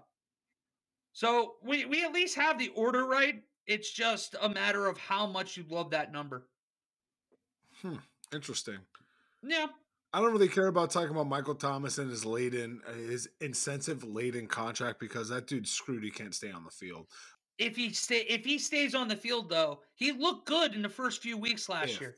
[1.14, 3.44] So we, we at least have the order right.
[3.68, 6.48] It's just a matter of how much you love that number.
[7.82, 7.98] Hmm.
[8.34, 8.78] Interesting.
[9.44, 9.68] Yeah.
[10.14, 14.04] I don't really care about talking about Michael Thomas and his laden, uh, his incentive
[14.04, 16.04] laden contract because that dude's screwed.
[16.04, 17.08] He can't stay on the field.
[17.58, 20.90] If he stay, if he stays on the field, though, he looked good in the
[20.90, 22.02] first few weeks last If.
[22.02, 22.16] year.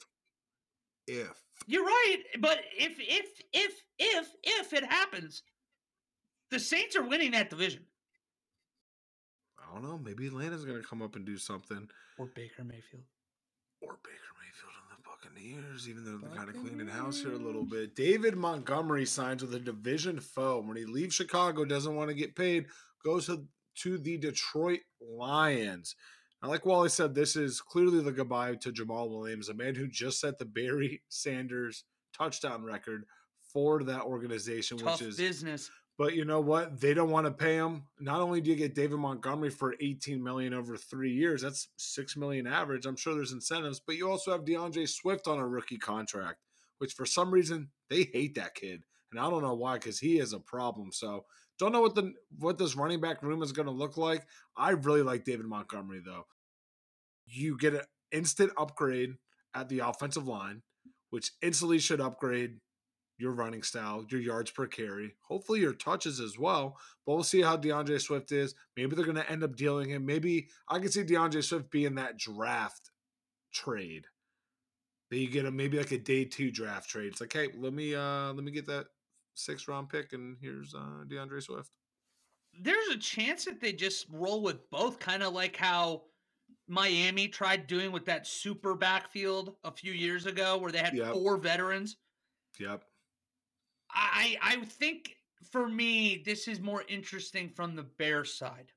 [1.05, 5.43] If You're right, but if if if if if it happens,
[6.49, 7.83] the Saints are winning that division.
[9.59, 13.03] I don't know, maybe Atlanta's going to come up and do something, Or Baker Mayfield.
[13.81, 14.32] or Baker Mayfield and the
[15.33, 17.95] Buccaneers, even though they're kind of cleaning house here a little bit.
[17.95, 20.63] David Montgomery signs with a division foe.
[20.65, 22.65] When he leaves Chicago, doesn't want to get paid,
[23.03, 23.45] goes to,
[23.79, 25.95] to the Detroit Lions.
[26.41, 29.87] Now, like Wally said, this is clearly the goodbye to Jamaal Williams, a man who
[29.87, 33.05] just set the Barry Sanders touchdown record
[33.51, 35.69] for that organization, Tough which is business.
[35.97, 36.81] But you know what?
[36.81, 37.83] They don't want to pay him.
[37.99, 42.17] Not only do you get David Montgomery for 18 million over three years, that's six
[42.17, 42.85] million average.
[42.85, 46.39] I'm sure there's incentives, but you also have D'Andre Swift on a rookie contract,
[46.79, 50.17] which for some reason they hate that kid, and I don't know why, because he
[50.17, 50.91] is a problem.
[50.91, 51.25] So
[51.59, 54.25] don't know what the what this running back room is going to look like.
[54.57, 56.25] I really like David Montgomery though.
[57.25, 57.81] You get an
[58.11, 59.15] instant upgrade
[59.53, 60.63] at the offensive line,
[61.11, 62.57] which instantly should upgrade
[63.17, 66.77] your running style, your yards per carry, hopefully your touches as well.
[67.05, 68.55] But we'll see how D'Andre Swift is.
[68.75, 70.05] Maybe they're going to end up dealing him.
[70.05, 72.89] Maybe I can see D'Andre Swift being that draft
[73.53, 74.05] trade.
[75.09, 77.07] That you get a maybe like a day two draft trade.
[77.07, 78.87] It's like, hey, let me uh let me get that
[79.35, 81.69] six round pick, and here's uh D'Andre Swift.
[82.59, 86.03] There's a chance that they just roll with both, kind of like how
[86.67, 91.13] Miami tried doing with that super backfield a few years ago, where they had Yep.
[91.13, 91.97] four veterans.
[92.59, 92.83] Yep.
[93.93, 95.15] I I think
[95.51, 98.71] for me this is more interesting from the Bear side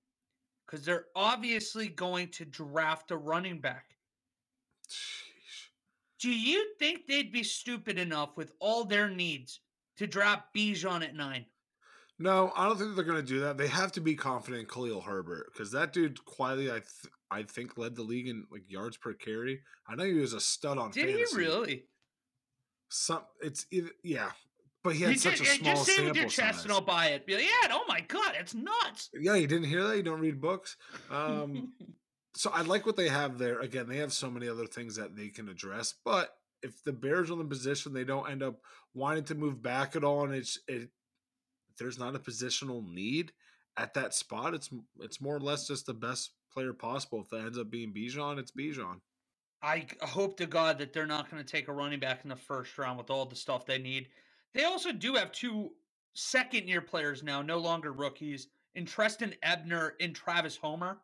[0.66, 3.96] because they're obviously going to draft a running back.
[4.88, 5.68] Sheesh.
[6.18, 9.60] Do you think they'd be stupid enough with all their needs
[9.96, 11.46] to draft Bijan at nine?
[12.18, 13.58] No, I don't think they're going to do that.
[13.58, 17.42] They have to be confident in Khalil Herbert because that dude quietly, I th- I
[17.42, 19.60] think, led the league in like yards per carry.
[19.86, 20.92] I know he was a stud on.
[20.92, 21.36] Did fantasy.
[21.36, 21.84] he really?
[22.88, 24.30] Some it's either, yeah,
[24.86, 26.62] but he had You such just, a small just say with your chest size.
[26.64, 27.26] and I'll buy it.
[27.26, 29.10] Be like, yeah, oh my god, it's nuts.
[29.12, 29.96] Yeah, you didn't hear that.
[29.96, 30.76] You don't read books.
[31.10, 31.72] Um,
[32.36, 33.58] so I like what they have there.
[33.58, 35.94] Again, they have so many other things that they can address.
[36.04, 38.60] But if the Bears are in the position, they don't end up
[38.94, 40.88] wanting to move back at all, and it's it.
[41.80, 43.32] There's not a positional need
[43.76, 44.54] at that spot.
[44.54, 44.70] It's
[45.00, 47.22] it's more or less just the best player possible.
[47.22, 49.00] If that ends up being Bijan, it's Bijan.
[49.62, 52.36] I hope to God that they're not going to take a running back in the
[52.36, 54.06] first round with all the stuff they need.
[54.54, 55.72] They also do have two
[56.14, 60.98] second year players now, no longer rookies, in Trestan Ebner and Travis Homer.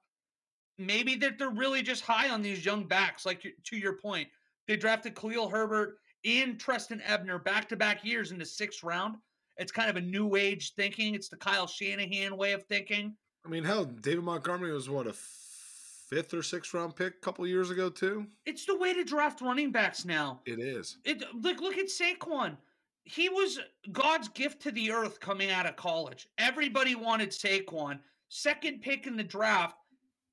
[0.79, 3.27] Maybe that they're really just high on these young backs.
[3.27, 4.29] Like to your point,
[4.67, 9.17] they drafted Khalil Herbert and Trestan Ebner back to back years in the sixth round.
[9.59, 11.15] It's kind of a new age thinking.
[11.15, 13.15] It's the Kyle Shanahan way of thinking.
[13.45, 17.47] I mean, hell, David Montgomery was what a fifth or sixth round pick a couple
[17.47, 18.27] years ago too.
[18.47, 20.41] It's the way to draft running backs now.
[20.47, 20.99] It is.
[21.05, 22.57] It like look at Saquon.
[23.05, 23.59] He was
[23.91, 26.29] God's gift to the earth coming out of college.
[26.39, 27.99] Everybody wanted Saquon,
[28.29, 29.77] second pick in the draft.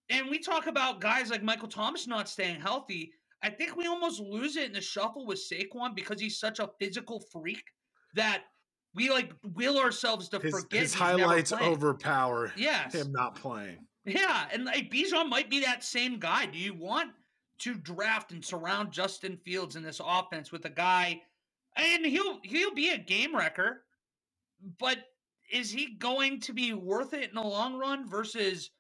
[0.10, 3.12] And we talk about guys like Michael Thomas not staying healthy.
[3.44, 6.70] I think we almost lose it in the shuffle with Saquon because he's such a
[6.80, 7.64] physical freak
[8.16, 8.44] that
[8.96, 12.94] we like will ourselves to His, forget his highlights overpower Yes.
[12.94, 13.78] him not playing.
[14.06, 16.48] Yeah, and like Bijan might be that same guy.
[16.48, 17.12] Do you want
[17.60, 21.22] to draft and surround Justin Fields in this offense with a guy
[21.82, 23.84] and he'll he'll be a game wrecker,
[24.80, 24.98] but
[25.52, 28.72] is he going to be worth it in the long run versus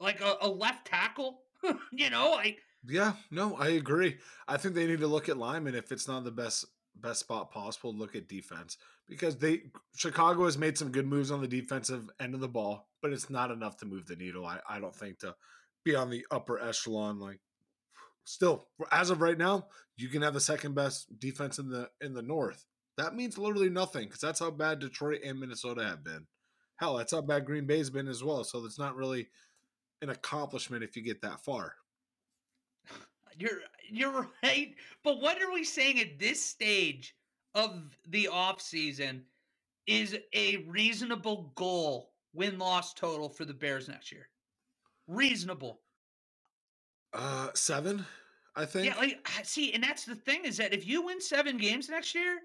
[0.00, 1.42] like a, a left tackle?
[1.92, 4.18] you know, like Yeah, no, I agree.
[4.46, 7.50] I think they need to look at linemen if it's not the best best spot
[7.50, 7.94] possible.
[7.94, 8.76] Look at defense
[9.08, 9.62] because they
[9.96, 13.30] Chicago has made some good moves on the defensive end of the ball, but it's
[13.30, 14.46] not enough to move the needle.
[14.46, 15.34] I, I don't think to
[15.84, 17.18] be on the upper echelon.
[17.18, 17.40] Like
[18.28, 19.66] still, as of right now,
[19.96, 22.64] you can have the second best defense in the in the North.
[22.96, 26.26] That means literally nothing because that's how bad Detroit and Minnesota have been.
[26.76, 28.44] Hell, that's how bad Green Bay's been as well.
[28.44, 29.28] So it's not really
[30.02, 31.74] an accomplishment if you get that far.
[33.38, 34.74] You're you're right.
[35.02, 37.16] But what are we saying at this stage
[37.54, 39.24] of the off season
[39.86, 44.28] is a reasonable goal win loss total for the Bears next year?
[45.06, 45.80] Reasonable.
[47.12, 48.04] Uh, seven,
[48.56, 48.86] I think.
[48.86, 52.14] Yeah, like see, and that's the thing is that if you win seven games next
[52.14, 52.38] year,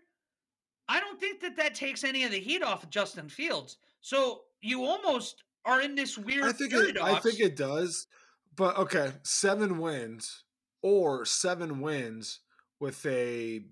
[0.88, 3.78] I don't think that that takes any of the heat off of Justin Fields.
[4.02, 8.08] So you almost are in this weird I think it, I think it does,
[8.56, 10.44] but okay, seven wins
[10.82, 12.40] or seven wins
[12.80, 13.64] with a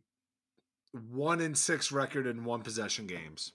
[1.10, 3.54] one in six record in one possession games.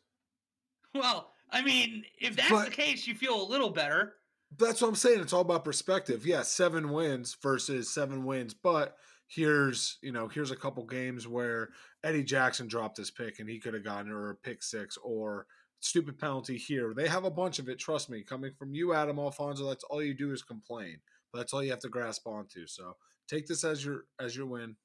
[0.94, 4.14] well, I mean, if that's But- the case, you feel a little better.
[4.58, 5.20] That's what I'm saying.
[5.20, 6.26] It's all about perspective.
[6.26, 8.96] Yeah, seven wins versus seven wins, but
[9.28, 11.70] here's you know here's a couple games where
[12.04, 15.46] Eddie Jackson dropped his pick and he could have gotten or a pick six or
[15.80, 16.94] stupid penalty here.
[16.94, 17.78] They have a bunch of it.
[17.78, 19.68] Trust me, coming from you, Adam Alfonso.
[19.68, 20.98] That's all you do is complain.
[21.32, 22.66] But that's all you have to grasp onto.
[22.66, 22.96] So
[23.28, 24.76] take this as your as your win.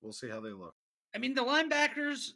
[0.00, 0.74] We'll see how they look.
[1.14, 2.30] I mean, the linebackers,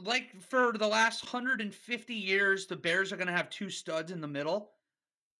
[0.00, 4.20] like for the last 150 years, the Bears are going to have two studs in
[4.20, 4.70] the middle.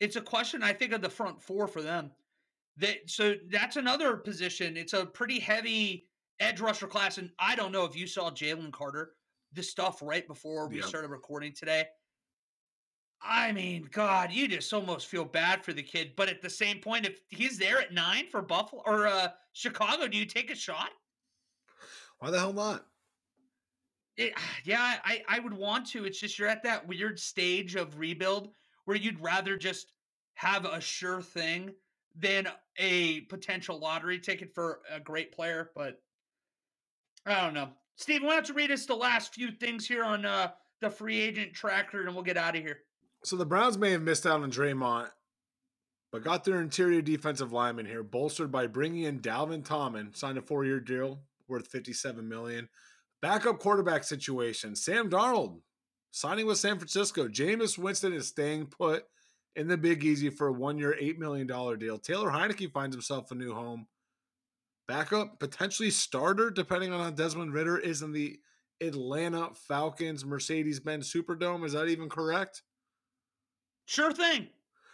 [0.00, 2.10] It's a question, I think, of the front four for them.
[2.78, 4.76] That so that's another position.
[4.76, 6.08] It's a pretty heavy
[6.40, 9.12] edge rusher class, and I don't know if you saw Jalen Carter,
[9.52, 10.86] the stuff right before we Yeah.
[10.86, 11.86] started recording today.
[13.22, 16.80] I mean, God, you just almost feel bad for the kid, but at the same
[16.80, 20.54] point, if he's there at nine for Buffalo or uh, Chicago, do you take a
[20.54, 20.90] shot?
[22.18, 22.86] Why the hell not?
[24.16, 24.32] It,
[24.64, 26.06] yeah, I, I would want to.
[26.06, 29.92] It's just you're at that weird stage of rebuild where you'd rather just
[30.34, 31.72] have a sure thing
[32.16, 35.70] than a potential lottery ticket for a great player.
[35.74, 36.00] But
[37.26, 37.68] I don't know.
[37.96, 40.50] Steve, why don't you read us the last few things here on uh,
[40.80, 42.78] the free agent tracker and we'll get out of here.
[43.22, 45.10] So the Browns may have missed out on Dre'Mont,
[46.10, 50.42] but got their interior defensive lineman here, bolstered by bringing in Dalvin Tomlin, signed a
[50.42, 52.68] four-year deal worth 57 million.
[53.20, 55.60] Backup quarterback situation: Sam Darnold
[56.10, 57.28] signing with San Francisco.
[57.28, 59.04] Jameis Winston is staying put
[59.56, 61.98] in the Big Easy for a one-year, eight million dollar deal.
[61.98, 63.86] Taylor Heinicke finds himself a new home.
[64.88, 68.38] Backup, potentially starter, depending on how Desmond Ridder is in the
[68.80, 71.64] Atlanta Falcons Mercedes-Benz Superdome.
[71.64, 72.62] Is that even correct?
[73.86, 74.48] Sure thing.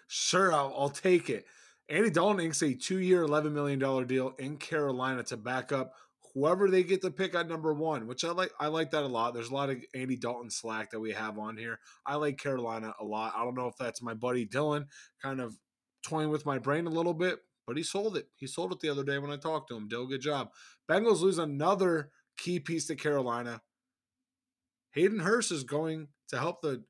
[0.09, 1.47] Sure, I'll, I'll take it.
[1.89, 5.95] Andy Dalton inks a two-year, eleven million dollar deal in Carolina to back up
[6.37, 8.53] whoever they get to pick at number one, which I like.
[8.61, 9.33] I like that a lot.
[9.33, 11.81] There's a lot of Andy Dalton slack that we have on here.
[12.05, 13.33] I like Carolina a lot.
[13.35, 14.87] I don't know if that's my buddy Dylan
[15.23, 15.57] kind of
[16.05, 18.29] toying with my brain a little bit, but he sold it.
[18.37, 19.89] He sold it the other day when I talked to him.
[19.89, 20.51] Dill, good job.
[20.89, 23.63] Bengals lose another key piece to Carolina.
[24.93, 26.85] Hayden Hurst is going to help the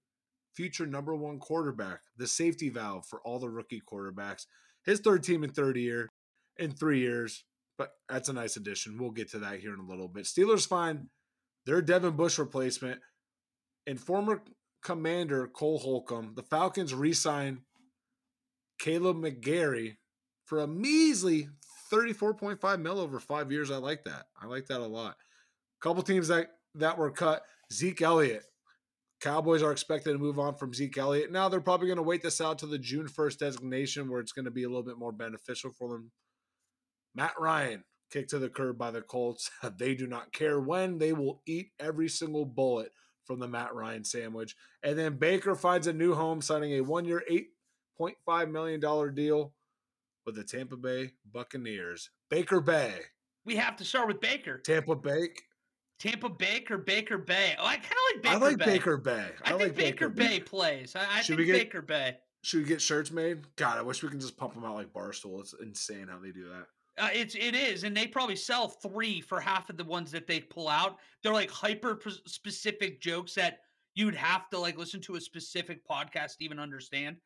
[0.55, 4.47] future number one quarterback, the safety valve for all the rookie quarterbacks.
[4.84, 6.09] His third team in third year,
[6.57, 7.44] in three years,
[7.79, 8.99] but that's a nice addition.
[8.99, 10.24] We'll get to that here in a little bit.
[10.24, 11.09] Steelers find
[11.64, 13.01] their Devin Bush replacement
[13.87, 14.43] and former
[14.83, 16.35] commander Cole Holcomb.
[16.37, 17.62] The Falcons re-sign
[18.81, 19.97] Kaleb McGary
[20.45, 21.49] for a measly
[21.93, 23.70] 34.5 mil over five years.
[23.70, 24.27] I like that.
[24.41, 25.12] I like that a lot.
[25.12, 27.43] A Couple teams that that were cut.
[27.72, 28.45] Zeke Elliott.
[29.20, 31.33] Cowboys are expected to move on from Zeke Elliott.
[31.33, 34.33] Now they're probably going to wait this out to the June 1st designation where it's
[34.33, 36.12] going to be a little bit more beneficial for them.
[37.17, 39.51] Matt Ryan kicked to the curb by the Colts.
[39.79, 40.99] they do not care when.
[40.99, 42.93] They will eat every single bullet
[43.25, 44.55] from the Matt Ryan sandwich.
[44.83, 47.25] And then Baker finds a new home, signing a one year,
[48.01, 49.53] $8.5 million deal
[50.25, 52.11] with the Tampa Bay Buccaneers.
[52.31, 52.95] Baker Bay.
[53.45, 54.59] We have to start with Baker.
[54.59, 55.29] Tampa Bay.
[55.99, 57.55] Tampa Baker, or Baker Bay.
[57.59, 57.87] Oh, I kind
[58.17, 58.31] of like Baker Bay.
[58.31, 58.64] I like Bay.
[58.67, 59.27] Baker Bay.
[59.43, 60.95] I, think like Baker, Bay plays.
[60.95, 62.19] I, I think get- Baker Bay.
[62.43, 63.39] Should we get shirts made?
[63.57, 65.41] God, I wish we can just pump them out like Barstool.
[65.41, 66.67] It's insane how they do that.
[66.99, 70.26] Uh, it's it is, and they probably sell three for half of the ones that
[70.26, 70.97] they pull out.
[71.22, 73.59] They're like hyper specific jokes that
[73.94, 77.16] you'd have to like listen to a specific podcast to even understand.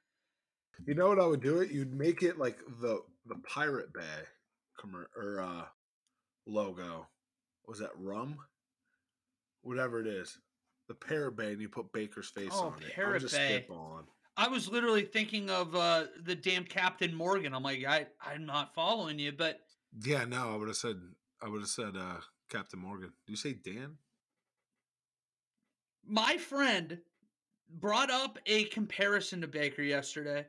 [0.87, 1.71] You know what I would do it?
[1.71, 4.01] You'd make it like the the Pirate Bay
[4.81, 5.65] commer- or uh
[6.47, 7.07] logo.
[7.69, 8.37] Was that rum?
[9.63, 10.39] Whatever it is.
[10.89, 12.93] The Parrot Bay and you put Baker's face Oh, on it.
[12.95, 13.65] Parrot just Bay.
[13.71, 14.07] spitballing.
[14.41, 17.53] I was literally thinking of uh the damn Captain Morgan.
[17.55, 19.61] I'm like, I I'm not following you, but
[20.03, 20.97] Yeah, no, I would have said
[21.43, 22.17] I would have said uh
[22.49, 23.13] Captain Morgan.
[23.27, 23.99] Do you say Dan?
[26.07, 26.99] my friend
[27.69, 30.47] brought up a comparison to Baker yesterday,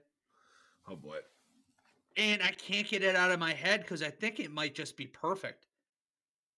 [0.88, 1.18] Oh boy.
[2.18, 4.96] and I can't get it out of my head because I think it might just
[4.98, 5.68] be perfect.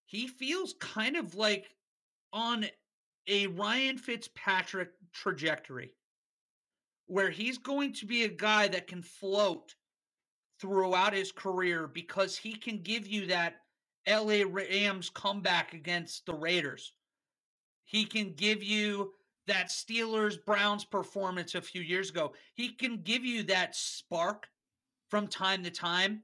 [0.05, 1.71] He feels kind of like
[2.31, 2.65] on
[3.27, 5.93] a Ryan Fitzpatrick trajectory
[7.13, 9.75] where he's going to be a guy that can float
[10.59, 13.57] throughout his career because he can give you that
[14.09, 16.93] LA Rams comeback against the Raiders.
[17.85, 19.11] He can give you
[19.45, 22.33] that Steelers Browns performance a few years ago.
[22.55, 24.47] He can give you that spark
[25.11, 26.23] from time to time,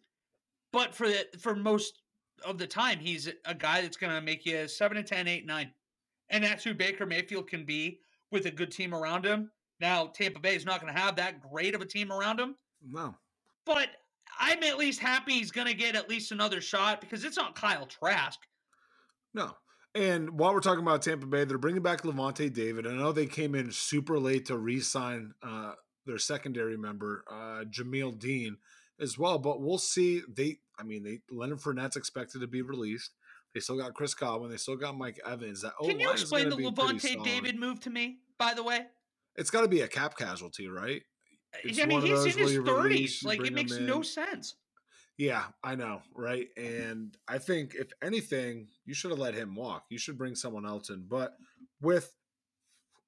[0.74, 2.02] but for the, for most
[2.44, 5.46] of the time, he's a guy that's going to make you seven and 10, 8,
[5.46, 5.72] 9.
[6.30, 8.00] And that's who Baker Mayfield can be
[8.32, 9.52] with a good team around him.
[9.80, 12.56] Now, Tampa Bay is not going to have that great of a team around him,
[12.86, 13.16] No.
[13.66, 13.90] but
[14.40, 17.56] I'm at least happy he's going to get at least another shot because it's not
[17.56, 18.40] Kyle Trask.
[19.34, 19.52] No.
[19.96, 22.86] And while we're talking about Tampa Bay, they're bringing back Lavonte David.
[22.86, 25.74] I know they came in super late to re-sign uh,
[26.06, 28.58] their secondary member, uh, Jamel Dean,
[29.00, 29.40] as well.
[29.40, 30.22] But we'll see.
[30.32, 33.12] They, I mean, they Leonard Fournette's expected to be released.
[33.54, 34.52] They still got Chris Godwin.
[34.52, 35.64] They still got Mike Evans.
[35.64, 37.24] That Can you explain the Lavonte.
[37.24, 38.86] David move to me, by the way?
[39.36, 41.02] It's got to be a cap casualty, right?
[41.56, 43.26] Eh, it's I mean, he's in his where you release, 30s.
[43.26, 44.56] Like, it makes no sense.
[45.18, 46.48] Yeah, I know, right?
[46.58, 46.90] Mm-hmm.
[46.92, 49.84] And I think if anything, you should have let him walk.
[49.90, 51.06] You should bring someone else in.
[51.10, 51.36] But
[51.82, 52.16] with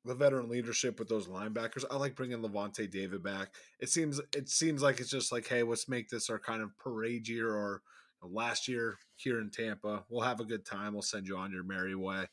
[0.04, 3.54] the veteran leadership with those linebackers, I like bringing Lavonte David back.
[3.80, 6.78] It seems it seems like it's just like, hey, let's make this our kind of
[6.78, 7.82] parade year or
[8.22, 10.04] last year here in Tampa.
[10.10, 10.92] We'll have a good time.
[10.92, 12.26] We'll send you on your merry way.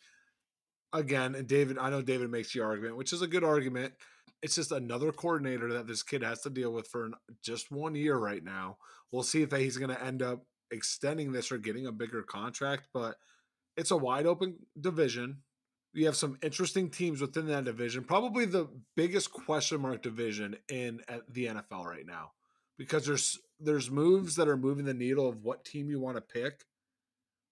[0.92, 3.92] Again, and David, I know David makes the argument, which is a good argument.
[4.42, 7.94] It's just another coordinator that this kid has to deal with for an, just one
[7.94, 8.78] year right now.
[9.12, 12.88] We'll see if he's going to end up extending this or getting a bigger contract,
[12.94, 13.16] but
[13.76, 15.38] it's a wide open division.
[15.94, 18.04] You have some interesting teams within that division.
[18.04, 22.32] Probably the biggest question mark division in the NFL right now,
[22.76, 26.20] because there's there's moves that are moving the needle of what team you want to
[26.20, 26.64] pick,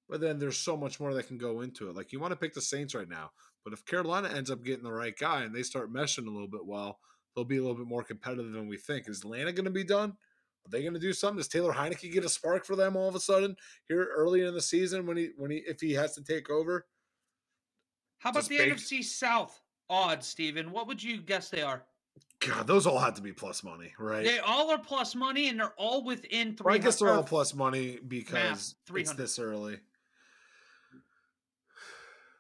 [0.09, 1.97] but then there's so much more that can go into it.
[1.97, 3.31] Like you want to pick the Saints right now,
[3.65, 6.49] but if Carolina ends up getting the right guy and they start meshing a little
[6.49, 6.99] bit well,
[7.35, 9.09] they'll be a little bit more competitive than we think.
[9.09, 10.11] Is Atlanta going to be done?
[10.11, 11.39] Are they going to do something?
[11.39, 13.57] Does Taylor Heinicke get a spark for them all of a sudden
[13.89, 16.87] here early in the season when he when he if he has to take over?
[18.19, 18.81] How about Just the baked.
[18.81, 20.73] NFC South odds, Steven?
[20.73, 21.85] What would you guess they are?
[22.41, 24.25] God, those all have to be plus money, right?
[24.25, 26.65] They all are plus money and they're all within three.
[26.65, 29.79] Well, I guess they're all plus money because it's this early.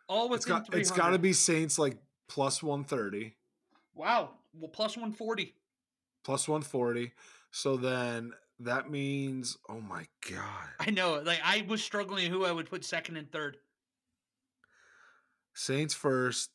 [0.08, 1.96] All It's within got it's got to be Saints like
[2.28, 3.34] plus one thirty,
[3.94, 4.30] Wow.
[4.54, 5.54] Well, plus 140.
[6.24, 7.12] plus one forty.
[7.50, 11.20] So then that means, oh my god, I know.
[11.24, 13.58] Like, I was struggling who I would put second and third.
[15.54, 16.50] Saints first.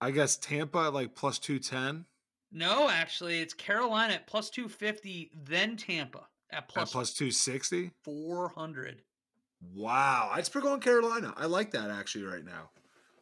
[0.00, 2.04] I guess Tampa at like plus two ten.
[2.50, 7.92] No, actually, it's Carolina at plus 250, then Tampa at At plus, plus two sixty.
[8.04, 9.02] 400.
[9.74, 11.32] Wow, I'd still going Carolina.
[11.36, 12.70] I like that actually right now.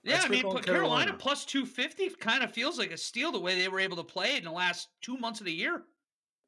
[0.02, 1.14] Yeah, Let's I mean, Carolina Carolina.
[1.18, 4.36] plus 250 kind of feels like a steal the way they were able to play
[4.36, 5.82] in the last two months of the year.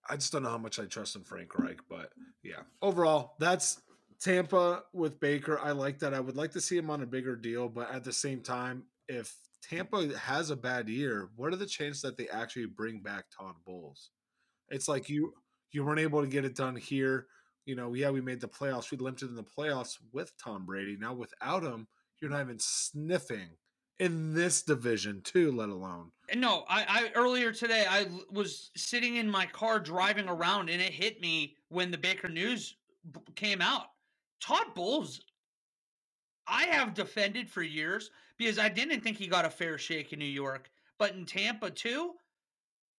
[0.08, 2.10] I just don't know how much I trust in Frank Reich, but
[2.42, 2.62] yeah.
[2.80, 3.82] Overall, that's
[4.20, 5.60] Tampa with Baker.
[5.60, 6.14] I like that.
[6.14, 8.84] I would like to see him on a bigger deal, but at the same time,
[9.08, 13.26] if Tampa has a bad year, what are the chances that they actually bring back
[13.36, 14.10] Todd Bowles?
[14.70, 15.34] It's like you
[15.72, 17.26] you weren't able to get it done here.
[17.64, 18.90] You know, yeah, we made the playoffs.
[18.90, 20.96] We limped in the playoffs with Tom Brady.
[20.98, 21.86] Now without him,
[22.22, 23.50] you're not even sniffing
[23.98, 26.12] in this division too, let alone.
[26.30, 30.80] Eh, no, I, I earlier today i was sitting in my car driving around, and
[30.80, 32.76] it hit me when the Baker news
[33.34, 33.86] came out.
[34.40, 35.20] Todd Bowles,
[36.46, 40.18] I have defended for years because I didn't think he got a fair shake in
[40.20, 42.12] New York, but in Tampa too,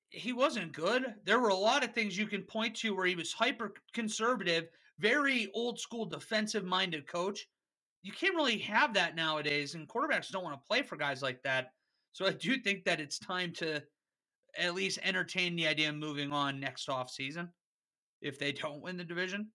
[0.10, 1.16] he wasn't good.
[1.26, 4.68] There were a lot of things you can point to where he was hyper conservative,
[5.00, 7.48] very old school defensive minded coach.
[8.04, 11.42] You can't really have that nowadays, and quarterbacks don't want to play for guys like
[11.44, 11.72] that.
[12.12, 13.82] So I do think that it's time to
[14.58, 17.50] at least entertain the idea of moving on next offseason
[18.22, 19.50] if they don't win the division.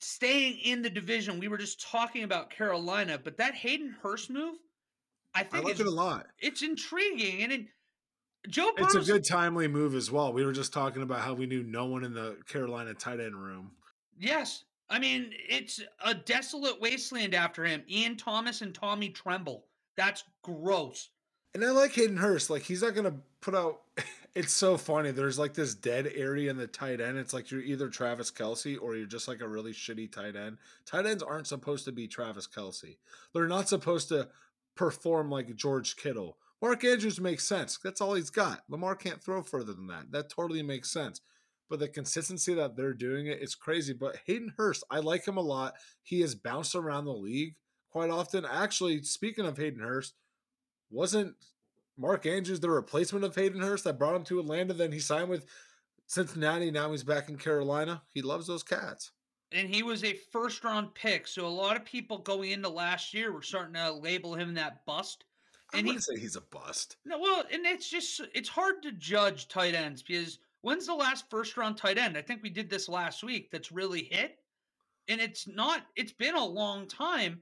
[0.00, 4.56] Staying in the division, we were just talking about Carolina, but that Hayden Hurst move,
[5.34, 6.26] I think I like it's, it a lot.
[6.40, 7.42] it's intriguing.
[7.42, 7.66] And it,
[8.48, 10.32] Joe It's a good timely move as well.
[10.32, 13.36] We were just talking about how we knew no one in the Carolina tight end
[13.36, 13.72] room.
[14.18, 14.64] Yes.
[14.90, 17.82] I mean, it's a desolate wasteland after him.
[17.88, 19.64] Ian Thomas and Tommy Tremble.
[19.96, 21.10] That's gross.
[21.54, 22.50] And I like Hayden Hurst.
[22.50, 23.80] Like he's not gonna put out.
[24.36, 25.12] It's so funny.
[25.12, 27.18] There's like this dead area in the tight end.
[27.18, 30.58] It's like you're either Travis Kelce or you're just like a really shitty tight end.
[30.84, 32.96] Tight ends aren't supposed to be Travis Kelce.
[33.32, 34.26] They're not supposed to
[34.74, 36.36] perform like George Kittle.
[36.60, 37.78] Mark Andrews makes sense.
[37.84, 38.64] That's all he's got.
[38.68, 40.10] Lamar can't throw further than that.
[40.10, 41.20] That totally makes sense.
[41.70, 43.92] But the consistency that they're doing it, it's crazy.
[43.94, 45.74] But Hayden Hurst, I like him a lot.
[46.02, 47.54] He has bounced around the league
[47.90, 48.44] quite often.
[48.44, 50.14] Actually, speaking of Hayden Hurst,
[50.90, 51.34] wasn't
[51.96, 54.74] Mark Andrews the replacement of Hayden Hurst that brought him to Atlanta?
[54.74, 55.46] Then he signed with
[56.06, 56.70] Cincinnati.
[56.70, 58.02] Now he's back in Carolina.
[58.12, 59.12] He loves those cats.
[59.52, 61.26] And he was a first round pick.
[61.26, 64.84] So a lot of people going into last year were starting to label him that
[64.84, 65.24] bust.
[65.72, 66.96] I And he- wouldn't say he's a bust.
[67.04, 71.28] No, well, and it's just it's hard to judge tight ends because when's the last
[71.30, 72.16] first round tight end?
[72.16, 73.50] I think we did this last week.
[73.52, 74.38] That's really hit,
[75.08, 75.82] and it's not.
[75.94, 77.40] It's been a long time.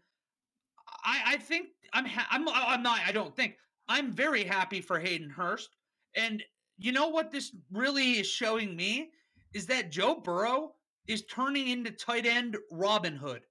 [1.04, 3.00] I I think I'm ha- I'm I'm not.
[3.06, 3.56] I don't think
[3.88, 5.70] I'm very happy for Hayden Hurst,
[6.16, 6.42] and
[6.78, 9.10] you know what this really is showing me
[9.54, 10.74] is that Joe Burrow
[11.06, 13.42] is turning into tight end Robin Hood.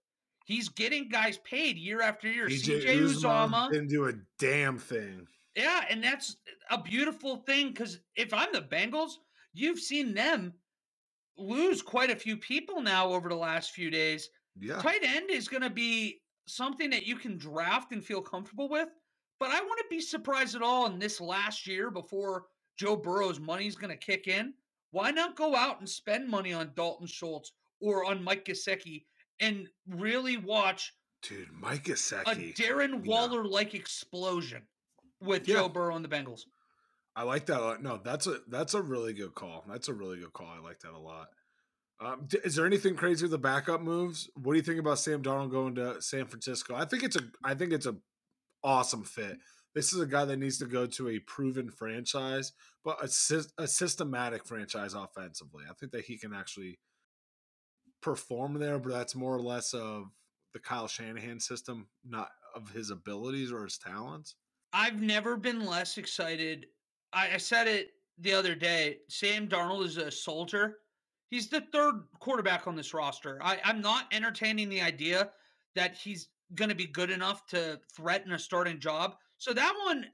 [0.45, 2.47] He's getting guys paid year after year.
[2.47, 5.27] CJ Uzomah, didn't do a damn thing.
[5.55, 6.37] yeah, and that's
[6.69, 9.11] a beautiful thing because if I'm the Bengals,
[9.53, 10.53] you've seen them
[11.37, 14.29] lose quite a few people now over the last few days.
[14.59, 14.79] Yeah.
[14.81, 18.89] Tight end is going to be something that you can draft and feel comfortable with.
[19.39, 22.45] But I wouldn't be surprised at all in this last year before
[22.77, 24.53] Joe Burrow's money's going to kick in.
[24.91, 29.05] Why not go out and spend money on Dalton Schultz or on Mike Gesicki
[29.39, 30.93] and really watch
[31.23, 32.55] Dude, Mike a Gesicki.
[32.55, 33.05] Darren.
[33.05, 34.63] Waller like explosion
[35.21, 35.55] with Yeah.
[35.55, 36.41] Joe Burrow and the Bengals?
[37.15, 37.59] I like that.
[37.59, 37.83] a lot.
[37.83, 39.65] No, that's a that's a really good call.
[39.67, 40.47] That's a really good call.
[40.47, 41.27] I like that a lot.
[41.99, 44.29] Um, is there anything crazy with the backup moves?
[44.35, 46.73] What do you think about Sam Darnold going to San Francisco?
[46.75, 47.95] I think it's a I think it's a
[48.63, 49.37] awesome fit.
[49.73, 52.51] This is a guy that needs to go to a proven franchise,
[52.83, 55.63] but a, a systematic franchise offensively.
[55.69, 56.79] I think that he can actually
[58.01, 60.07] perform there, but that's more or less of
[60.53, 64.35] the Kyle Shanahan system, not of his abilities or his talents.
[64.73, 66.65] I've never been less excited.
[67.13, 68.97] I, I said it the other day.
[69.07, 70.77] Sam Darnold is a soldier.
[71.29, 73.39] He's the third quarterback on this roster.
[73.41, 75.29] I, I'm not entertaining the idea
[75.75, 79.15] that he's going to be good enough to threaten a starting job.
[79.37, 80.05] So that one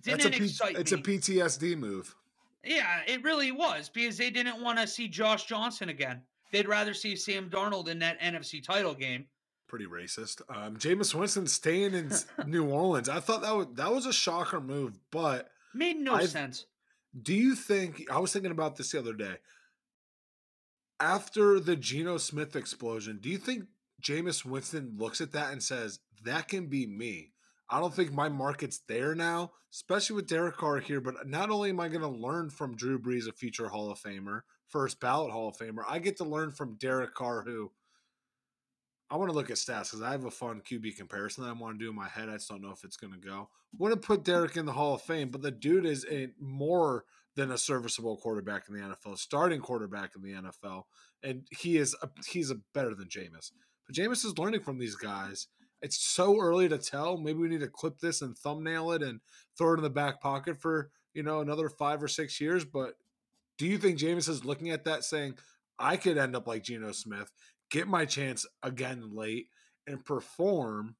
[0.00, 0.98] didn't P- excite it's me.
[0.98, 2.14] a PTSD move.
[2.64, 6.22] yeah, it really was because they didn't want to see Josh Johnson again.
[6.52, 9.26] They'd rather see Sam Darnold in that NFC title game.
[9.68, 10.40] pretty racist.
[10.54, 12.10] Um, Jameis Winston staying in
[12.46, 13.08] New Orleans.
[13.08, 14.98] I thought that was that was a shocker move.
[15.10, 16.66] But Made no I've- sense.
[17.20, 18.10] do you think?
[18.10, 19.36] I was thinking about this the other day.
[21.00, 23.64] After the Geno Smith explosion, do you think
[24.00, 27.32] Jameis Winston looks at that and says that can be me?
[27.68, 31.00] I don't think my market's there now, especially with Derek Carr here.
[31.00, 33.98] But not only am I going to learn from Drew Brees, a future Hall of
[33.98, 37.72] Famer, first ballot Hall of Famer, I get to learn from Derek Carr, who
[39.12, 41.52] I want to look at stats because I have a fun QB comparison that I
[41.52, 42.30] want to do in my head.
[42.30, 43.50] I just don't know if it's going to go.
[43.76, 44.24] Want to put mm.
[44.24, 47.04] Derek in the Hall of Fame, but the dude is a more
[47.36, 50.84] than a serviceable quarterback in the NFL, starting quarterback in the NFL,
[51.22, 53.52] and he is a, he's a better than Jameis.
[53.86, 55.48] But Jameis is learning from these guys.
[55.82, 57.18] It's so early to tell.
[57.18, 59.20] Maybe we need to clip this and thumbnail it and
[59.58, 62.64] throw it in the back pocket for you know another five or six years.
[62.64, 62.94] But
[63.58, 65.34] do you think Jameis is looking at that saying,
[65.78, 67.30] I could end up like Geno Smith,
[67.72, 69.48] get my chance again late,
[69.88, 70.94] and perform?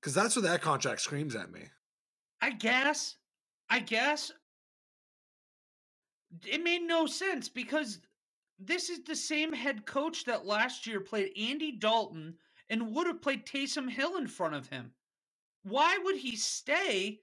[0.00, 1.62] Because that's what that contract screams at me.
[2.40, 3.16] I guess.
[3.68, 4.32] I guess.
[6.44, 8.00] It made no sense because
[8.58, 12.34] this is the same head coach that last year played Andy Dalton
[12.68, 14.92] and would have played Taysom Hill in front of him.
[15.64, 17.20] Why would he stay?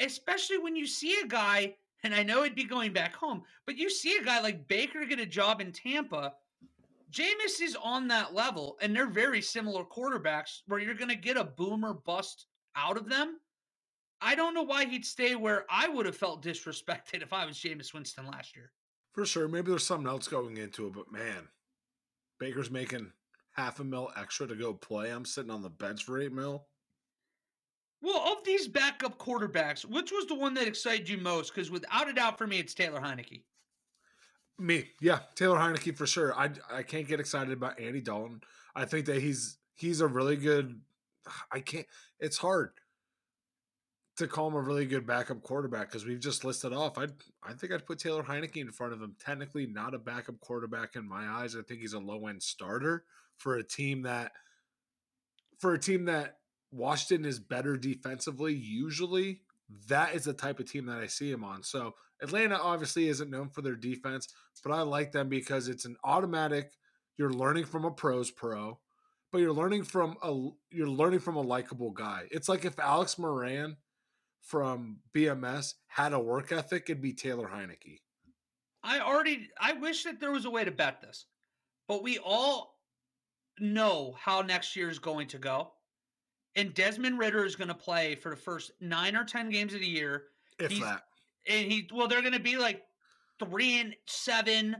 [0.00, 3.76] Especially when you see a guy, and I know he'd be going back home, but
[3.76, 6.34] you see a guy like Baker get a job in Tampa.
[7.14, 11.36] Jameis is on that level, and they're very similar quarterbacks where you're going to get
[11.36, 13.38] a boomer bust out of them.
[14.20, 17.56] I don't know why he'd stay where I would have felt disrespected if I was
[17.56, 18.72] Jameis Winston last year.
[19.12, 19.46] For sure.
[19.46, 21.48] Maybe there's something else going into it, but man,
[22.40, 23.12] Baker's making
[23.52, 25.10] half a mil extra to go play.
[25.10, 26.66] I'm sitting on the bench for eight mil.
[28.02, 31.54] Well, of these backup quarterbacks, which was the one that excited you most?
[31.54, 33.44] Because without a doubt, for me, it's Taylor Heinicke.
[34.58, 36.34] Me, yeah, Taylor Heinicke for sure.
[36.34, 38.40] I I can't get excited about Andy Dalton.
[38.74, 40.80] I think that he's he's a really good.
[41.52, 41.86] I can't.
[42.20, 42.70] It's hard.
[44.16, 46.98] to call him a really good backup quarterback because we've just listed off.
[46.98, 47.06] I
[47.42, 49.16] I think I'd put Taylor Heinicke in front of him.
[49.18, 51.56] Technically, not a backup quarterback in my eyes.
[51.56, 53.04] I think he's a low end starter
[53.36, 54.32] for a team that
[55.58, 56.38] for a team that
[56.70, 58.54] Washington is better defensively.
[58.54, 59.40] Usually,
[59.88, 61.62] that is the type of team that I see him on.
[61.62, 64.28] So Atlanta obviously isn't known for their defense,
[64.62, 66.72] but I like them because it's an automatic.
[67.16, 68.78] You're learning from a pros pro,
[69.32, 72.24] but you're learning from a you're learning from a likable guy.
[72.30, 73.76] It's like if Alex Moran
[74.42, 78.00] from BMS had a work ethic, it'd be Taylor Heinicke.
[78.82, 81.26] I already I wish that there was a way to bet this,
[81.88, 82.78] but we all
[83.60, 85.72] know how next year is going to go.
[86.56, 89.80] And Desmond Ridder is going to play for the first nine or ten games of
[89.80, 90.24] the year.
[90.58, 91.04] If He's- that.
[91.46, 92.82] And he well, they're going to be like
[93.38, 94.76] three and seven,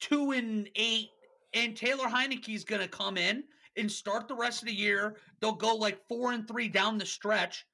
[0.00, 1.08] two and eight,
[1.54, 3.44] and Taylor Heinicke is going to come in
[3.76, 5.16] and start the rest of the year.
[5.40, 7.64] They'll go like four and three down the stretch,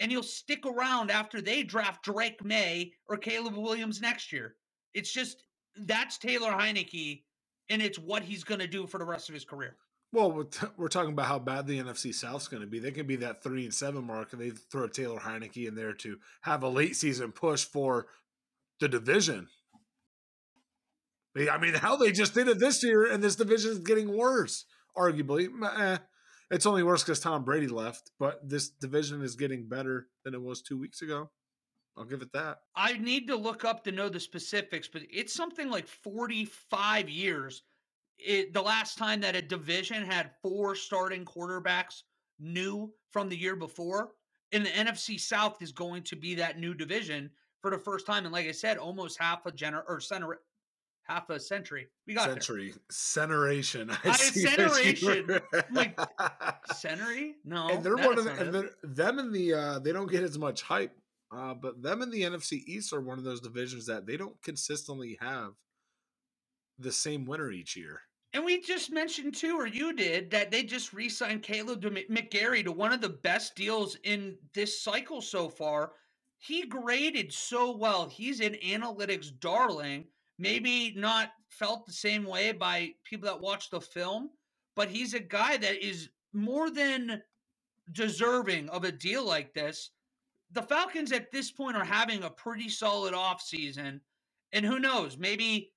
[0.00, 4.56] and he'll stick around after they draft Drake Maye or Caleb Williams next year.
[4.92, 5.44] It's just
[5.76, 7.22] that's Taylor Heinicke,
[7.70, 9.76] and it's what he's going to do for the rest of his career.
[10.12, 12.78] Well, we're, t- we're talking about how bad the NFC South's going to be.
[12.78, 15.94] They can be that three and seven mark, and they throw Taylor Heinicke in there
[15.94, 18.06] to have a late season push for
[18.78, 19.48] the division.
[21.50, 24.66] I mean, how they just did it this year, and this division is getting worse.
[24.94, 25.48] Arguably,
[25.78, 25.96] eh,
[26.50, 30.42] it's only worse because Tom Brady left, but this division is getting better than it
[30.42, 31.30] was two weeks ago.
[31.96, 32.58] I'll give it that.
[32.76, 37.62] I need to look up to know the specifics, but it's something like 45 years.
[38.24, 42.02] It, the last time that a division had four starting quarterbacks
[42.38, 44.10] new from the year before,
[44.52, 47.30] and the NFC South is going to be that new division
[47.60, 48.24] for the first time.
[48.24, 50.40] And like I said, almost half a gener or center,
[51.04, 51.88] half a century.
[52.06, 53.90] We got Century, centeration.
[54.04, 56.06] I I- see what were- Like, there.
[56.74, 57.34] Century?
[57.44, 60.22] No, and they're one of the, and they're, them in the uh they don't get
[60.22, 60.96] as much hype
[61.34, 64.40] uh but them in the nfc east are one of those divisions that they don't
[64.42, 65.52] consistently have
[66.78, 68.00] the same winner each year
[68.34, 72.64] And we just mentioned too, or you did, that they just re-signed Kaleb to McGary
[72.64, 75.92] to one of the best deals in this cycle so far.
[76.38, 78.08] He graded so well.
[78.08, 80.06] He's an analytics darling.
[80.38, 84.30] Maybe not felt the same way by people that watch the film,
[84.74, 87.22] but he's a guy that is more than
[87.92, 89.90] deserving of a deal like this.
[90.52, 94.00] The Falcons at this point are having a pretty solid offseason.
[94.52, 95.72] And who knows, maybe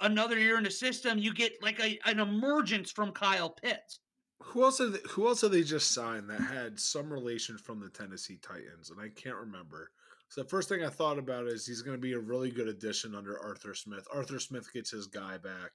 [0.00, 4.00] another year in the system, you get like a, an emergence from Kyle Pitts.
[4.42, 7.88] who else they, who else have they just signed that had some relation from the
[7.88, 9.90] tennessee titans and i can't remember
[10.28, 12.68] so the first thing i thought about is he's going to be a really good
[12.68, 15.70] addition under arthur smith arthur smith gets his guy back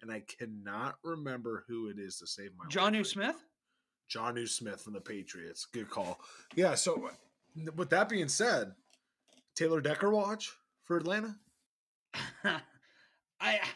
[0.00, 3.04] and i cannot remember who it is to save my John life U.
[3.04, 3.36] Smith?
[4.10, 5.66] Jonnu Smith from the Patriots.
[5.72, 6.20] Good call.
[6.54, 6.74] Yeah.
[6.74, 7.08] So,
[7.74, 8.72] with that being said,
[9.56, 10.52] Taylor Decker watch
[10.84, 11.34] for Atlanta.
[13.44, 13.68] I ah.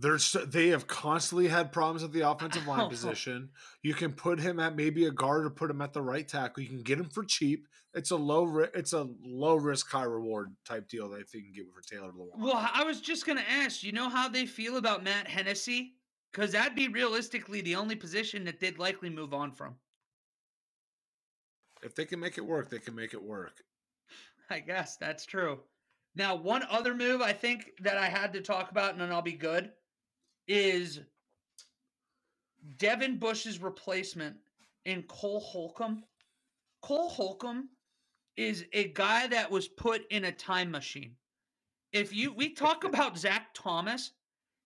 [0.00, 2.88] There's they have constantly had problems at the offensive line Oh.
[2.88, 3.50] position.
[3.82, 6.62] You can put him at maybe a guard or put him at the right tackle.
[6.62, 7.66] You can get him for cheap.
[7.94, 11.46] It's a low ri- it's a low risk high reward type deal that I think
[11.46, 12.38] you can get for Taylor Lewan.
[12.38, 13.82] well, I was just gonna ask.
[13.82, 15.94] You know how they feel about Matt Hennessy?
[16.32, 19.74] Because that'd be realistically the only position that they'd likely move on from.
[21.82, 23.62] if they can make it work, they can make it work.
[24.50, 25.60] I guess that's true.
[26.14, 29.22] Now, one other move I think that I had to talk about, and then I'll
[29.22, 29.70] be good,
[30.46, 31.00] is
[32.76, 34.36] Devin Bush's replacement
[34.84, 36.04] in Cole Holcomb.
[36.82, 37.68] Cole Holcomb
[38.36, 41.16] is a guy that was put in a time machine.
[41.92, 44.12] If you we talk about Zach Thomas,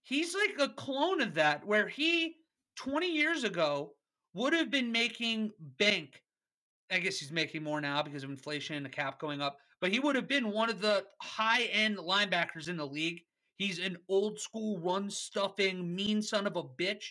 [0.02, 2.36] he's like a clone of that, where he
[2.77, 3.93] 20 years ago
[4.35, 6.23] would have been making bank.
[6.90, 9.90] I guess he's making more now because of inflation and the cap going up, but
[9.90, 13.20] he would have been one of the high end linebackers in the league.
[13.56, 17.06] He's an old school run stuffing, mean son of a bitch.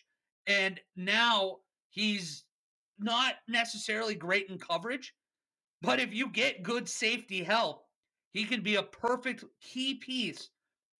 [0.48, 1.58] And now
[1.90, 2.46] he's
[2.98, 5.14] not necessarily great in coverage,
[5.82, 7.84] but if you get good safety help,
[8.32, 10.50] he can be a perfect key piece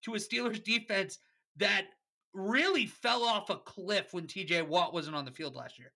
[0.04, 1.20] to a Steelers defense
[1.56, 1.86] that
[2.34, 5.94] really fell off a cliff when TJ Watt wasn't on the field last year.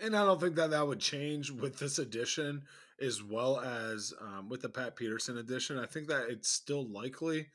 [0.00, 2.62] And I don't think that that would change with this addition
[3.00, 5.78] as well as um, with the Pat Peterson addition.
[5.78, 7.48] I think that it's still likely.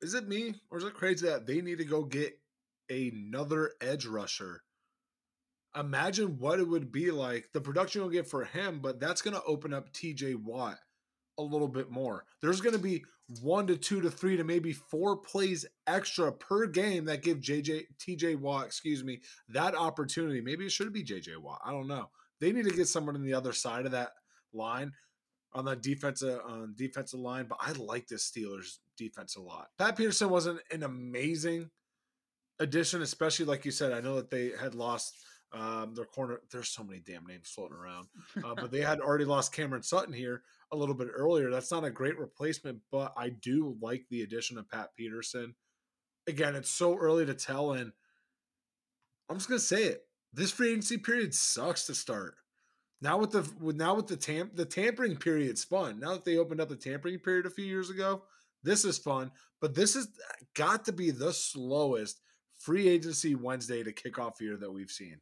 [0.00, 2.38] Is it me or is it crazy that they need to go get
[2.88, 4.62] another edge rusher?
[5.76, 7.50] Imagine what it would be like.
[7.52, 10.78] The production you'll get for him, but that's going to open up TJ Watt
[11.38, 12.24] a little bit more.
[12.40, 13.04] There's going to be
[13.40, 17.84] one to two to three to maybe four plays extra per game that give JJ
[17.98, 20.40] TJ Watt, excuse me, that opportunity.
[20.40, 21.60] Maybe it should be JJ Watt.
[21.64, 22.10] I don't know.
[22.40, 24.10] They need to get someone on the other side of that
[24.52, 24.92] line.
[25.52, 29.68] on the defensive on defensive line, but I like this Steelers defense a lot.
[29.78, 31.70] Pat Peterson wasn't an amazing
[32.58, 33.92] addition, especially like you said.
[33.92, 35.14] I know that they had lost
[35.52, 36.40] um, their corner.
[36.50, 38.08] There's so many damn names floating around,
[38.44, 40.42] uh, but they had already lost Cameron Sutton here
[40.72, 41.50] a little bit earlier.
[41.50, 45.54] That's not a great replacement, but I do like the addition of Pat Peterson.
[46.28, 47.92] Again, it's so early to tell, and
[49.28, 50.02] I'm just gonna say it.
[50.32, 52.36] This free agency period sucks to start.
[53.02, 55.98] Now with the with now with the tam the tampering period's fun.
[55.98, 58.22] Now that they opened up the tampering period a few years ago,
[58.62, 59.30] this is fun.
[59.60, 62.20] But this has uh, got to be the slowest
[62.58, 65.20] free agency Wednesday to kick off year that we've seen.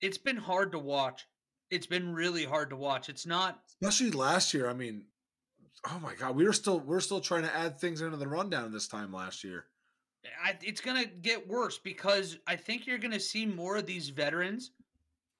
[0.00, 1.24] It's been hard to watch.
[1.70, 3.08] It's been really hard to watch.
[3.08, 4.68] It's not especially last year.
[4.68, 5.04] I mean,
[5.86, 8.72] oh my god, we were still we're still trying to add things into the rundown
[8.72, 9.66] this time last year.
[10.42, 14.72] I, it's gonna get worse because I think you're gonna see more of these veterans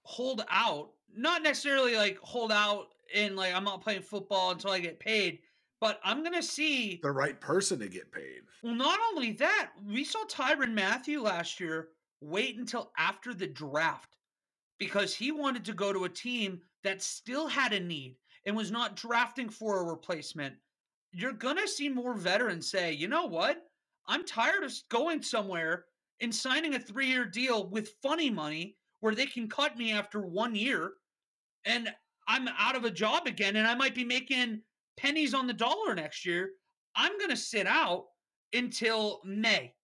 [0.03, 0.91] hold out.
[1.15, 5.41] Not necessarily like hold out and like I'm not playing football until I get paid,
[5.81, 8.43] but I'm gonna see the right person to get paid.
[8.63, 11.89] Well, not only that, we saw Tyrann Mathieu last year
[12.21, 14.17] wait until after the draft
[14.79, 18.71] because he wanted to go to a team that still had a need and was
[18.71, 20.55] not drafting for a replacement.
[21.13, 23.63] You're going to see more veterans say, you know what?
[24.07, 25.87] I'm tired of going somewhere
[26.21, 30.21] and signing a three year deal with funny money where they can cut me after
[30.21, 30.93] one year
[31.65, 31.93] and
[32.27, 34.63] I'm out of a job again and I might be making
[34.97, 36.51] pennies on the dollar next year.
[36.95, 38.07] I'm going to sit out
[38.53, 39.75] until May.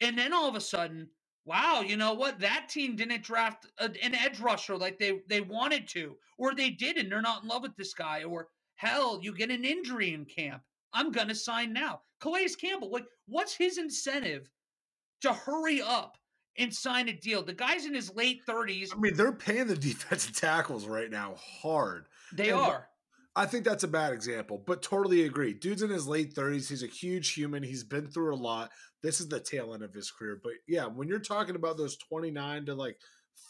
[0.00, 1.08] And then all of a sudden,
[1.46, 2.40] wow, you know what?
[2.40, 6.70] That team didn't draft a, an edge rusher like they they wanted to, or they
[6.70, 10.12] did, and they're not in love with this guy, or hell, you get an injury
[10.12, 10.62] in camp.
[10.92, 12.00] I'm gonna sign now.
[12.20, 14.50] Calais Campbell, like, what's his incentive
[15.22, 16.16] to hurry up
[16.58, 17.42] and sign a deal?
[17.42, 18.88] The guy's in his late 30s.
[18.94, 22.06] I mean, they're paying the defensive tackles right now hard.
[22.32, 22.88] They and are.
[23.38, 25.52] I think that's a bad example, but totally agree.
[25.52, 26.70] Dude's in his late 30s.
[26.70, 27.62] He's a huge human.
[27.62, 28.70] He's been through a lot.
[29.02, 30.40] This is the tail end of his career.
[30.42, 32.96] But yeah, when you're talking about those 29 to like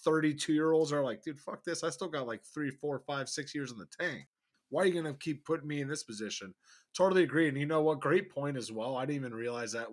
[0.05, 1.85] 32 year olds are like, dude, fuck this.
[1.85, 4.27] I still got like three, four, five, six years in the tank.
[4.71, 6.53] Why are you going to keep putting me in this position?
[6.97, 7.49] Totally agree.
[7.49, 8.01] And you know what?
[8.01, 8.97] Great point as well.
[8.97, 9.87] I didn't even realize that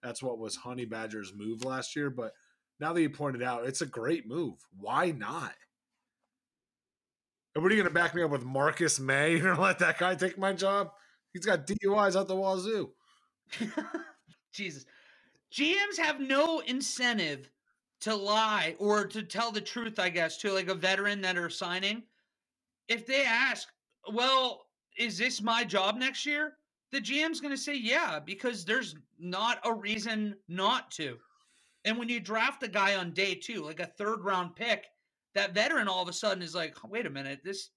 [0.00, 2.08] that's what was Honey Badger's move last year.
[2.08, 2.32] But
[2.78, 4.54] now that you pointed out, it's a great move.
[4.78, 5.54] Why not?
[7.60, 9.32] What are you going to back me up with Marcus Maye?
[9.32, 10.90] You're going to let that guy take my job?
[11.32, 12.90] He's got DUIs out the wazoo.
[14.52, 14.86] Jesus.
[15.52, 17.50] GMs have no incentive
[18.00, 21.50] to lie or to tell the truth, I guess, to like a veteran that are
[21.50, 22.04] signing.
[22.88, 23.68] If they ask,
[24.12, 24.66] well,
[24.98, 26.54] is this my job next year?
[26.92, 31.18] The GM's going to say, yeah, because there's not a reason not to.
[31.84, 34.86] And when you draft a guy on day two, like a third round pick,
[35.34, 37.70] that veteran all of a sudden is like, wait a minute, this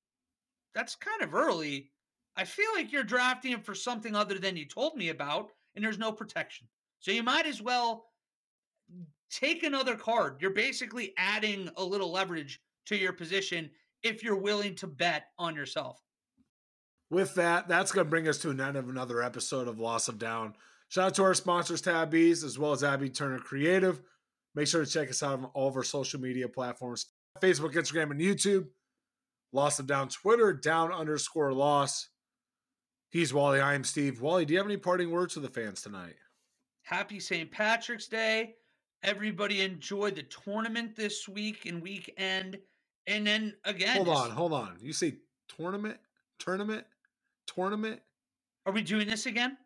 [0.74, 1.92] that's kind of early.
[2.36, 5.86] I feel like you're drafting him for something other than you told me about, and
[5.86, 6.68] there's no protection.
[7.00, 8.06] So you might as well
[9.30, 10.38] take another card.
[10.40, 13.70] You're basically adding a little leverage to your position
[14.02, 16.00] if you're willing to bet on yourself.
[17.10, 20.08] With that, that's going to bring us to an end of another episode of Loss
[20.08, 20.56] of Down.
[20.90, 24.02] Shout out to our sponsors, Tabbies, as well as Abby Turner Creative.
[24.56, 27.08] Make sure to check us out on all of our social media platforms
[27.42, 28.68] Facebook, Instagram, and YouTube.
[29.52, 32.10] Loss of Down Twitter, down underscore loss.
[33.12, 33.62] He's Wally.
[33.62, 34.20] I am Steve.
[34.20, 36.16] Wally, do you have any parting words for the fans tonight?
[36.82, 37.52] Happy St.
[37.52, 38.56] Patrick's Day.
[39.04, 42.58] Everybody enjoyed the tournament this week and weekend.
[43.06, 43.98] And then again.
[43.98, 44.78] Hold on, hold on.
[44.82, 45.18] You say
[45.56, 45.98] tournament?
[46.40, 46.86] Tournament?
[47.46, 48.02] Tournament?
[48.66, 49.58] Are we doing this again?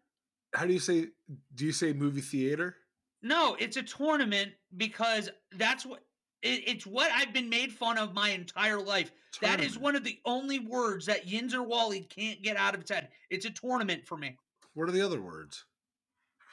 [0.53, 1.07] How do you say
[1.56, 2.76] do you say movie theater?
[3.22, 6.02] No, it's a tournament because that's what
[6.47, 9.11] it, it's what I've been made fun of my entire life.
[9.31, 9.61] Tournament.
[9.61, 12.89] That is one of the only words that Yinzer Wally can't get out of his
[12.89, 13.09] head.
[13.29, 14.37] It's a tournament for me.
[14.73, 15.65] What are the other words?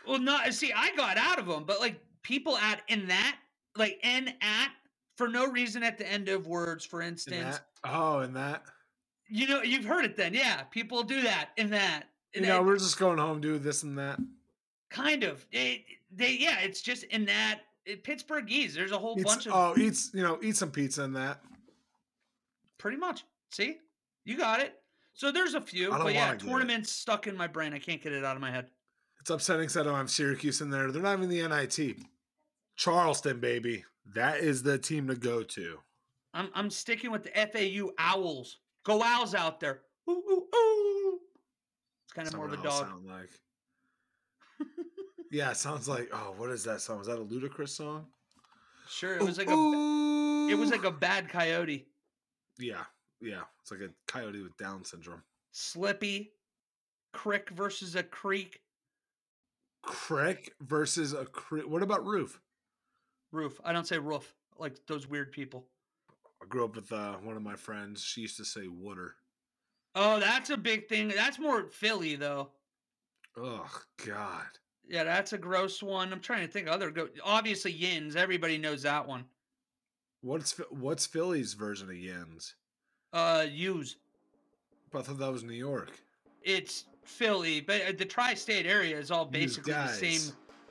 [0.06, 3.36] Well, not uh, see, I got out of them, but like people add in that,
[3.76, 4.70] like in at
[5.16, 7.60] for no reason at the end of words, for instance.
[7.84, 8.64] Oh, in that.
[9.28, 10.62] You know, you've heard it then, yeah.
[10.64, 12.04] People do that in that.
[12.34, 12.64] In you know, that.
[12.64, 14.18] we're just going home, do this and that.
[14.90, 15.46] Kind of.
[15.52, 15.84] They,
[16.14, 16.60] they, yeah.
[16.60, 18.74] It's just in that it, Pittsburghese.
[18.74, 19.52] There's a whole eats, bunch of.
[19.54, 21.40] Oh, eats you know, eat some pizza in that.
[22.78, 23.24] Pretty much.
[23.50, 23.78] See,
[24.24, 24.74] you got it.
[25.14, 27.72] So there's a few, but yeah, tournaments stuck in my brain.
[27.72, 28.66] I can't get it out of my head.
[29.20, 29.68] It's upsetting.
[29.68, 30.90] Said I'm Syracuse in there.
[30.90, 31.98] They're not even the NIT.
[32.76, 33.84] Charleston, baby.
[34.14, 35.78] That is the team to go to.
[36.34, 38.58] I'm I'm sticking with the FAU Owls.
[38.84, 39.82] Go Owls out there.
[40.10, 41.20] Ooh, ooh, ooh.
[42.04, 42.86] It's kind of Someone more of a dog.
[42.86, 43.30] Sound like.
[45.30, 46.98] yeah, it sounds like oh, what is that song?
[46.98, 48.06] Was that a Ludacris song?
[48.88, 51.86] Sure, it was like a it was like a bad coyote.
[52.58, 52.84] Yeah,
[53.20, 55.22] yeah, it's like a coyote with Down syndrome.
[55.52, 56.32] Slippy,
[57.12, 58.60] Crick versus a Creek,
[59.84, 61.68] Crick versus a creek.
[61.68, 62.40] What about roof?
[63.32, 63.60] Roof.
[63.64, 65.66] I don't say roof like those weird people.
[66.42, 68.02] I grew up with uh, one of my friends.
[68.02, 69.14] She used to say wooder.
[69.94, 71.08] Oh, that's a big thing.
[71.08, 72.50] That's more Philly though.
[73.36, 73.68] Oh
[74.04, 74.46] God.
[74.88, 76.12] Yeah, that's a gross one.
[76.12, 77.08] I'm trying to think of other go.
[77.24, 78.16] Obviously, Yins.
[78.16, 79.24] Everybody knows that one.
[80.20, 82.54] What's what's Philly's version of Yins?
[83.12, 83.96] Uh, use.
[84.94, 85.90] I thought that was New York.
[86.42, 90.20] It's Philly, but uh, the tri-state area is all basically the same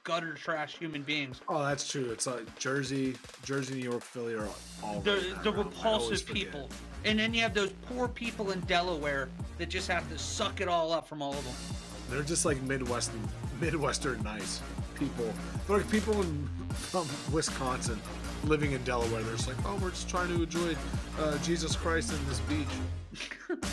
[0.04, 1.42] gutter trash human beings.
[1.50, 2.10] Oh, that's true.
[2.12, 4.48] It's like Jersey, Jersey, New York, Philly are
[4.84, 6.70] all The, the repulsive people,
[7.06, 10.68] and then you have those poor people in Delaware that just have to suck it
[10.68, 11.54] all up from all of them.
[12.10, 13.22] They're just like Midwestern,
[13.60, 14.62] Midwestern nice
[14.96, 15.34] people.
[15.68, 18.00] They're like people in, from Wisconsin
[18.44, 19.22] living in Delaware.
[19.24, 20.76] They're just like, oh, we're just trying to enjoy
[21.20, 23.60] uh, Jesus Christ in this beach.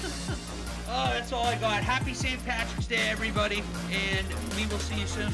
[0.92, 1.84] Oh, that's all I got.
[1.84, 2.44] Happy St.
[2.44, 3.62] Patrick's Day, everybody,
[3.92, 4.26] and
[4.56, 5.30] we will see you soon.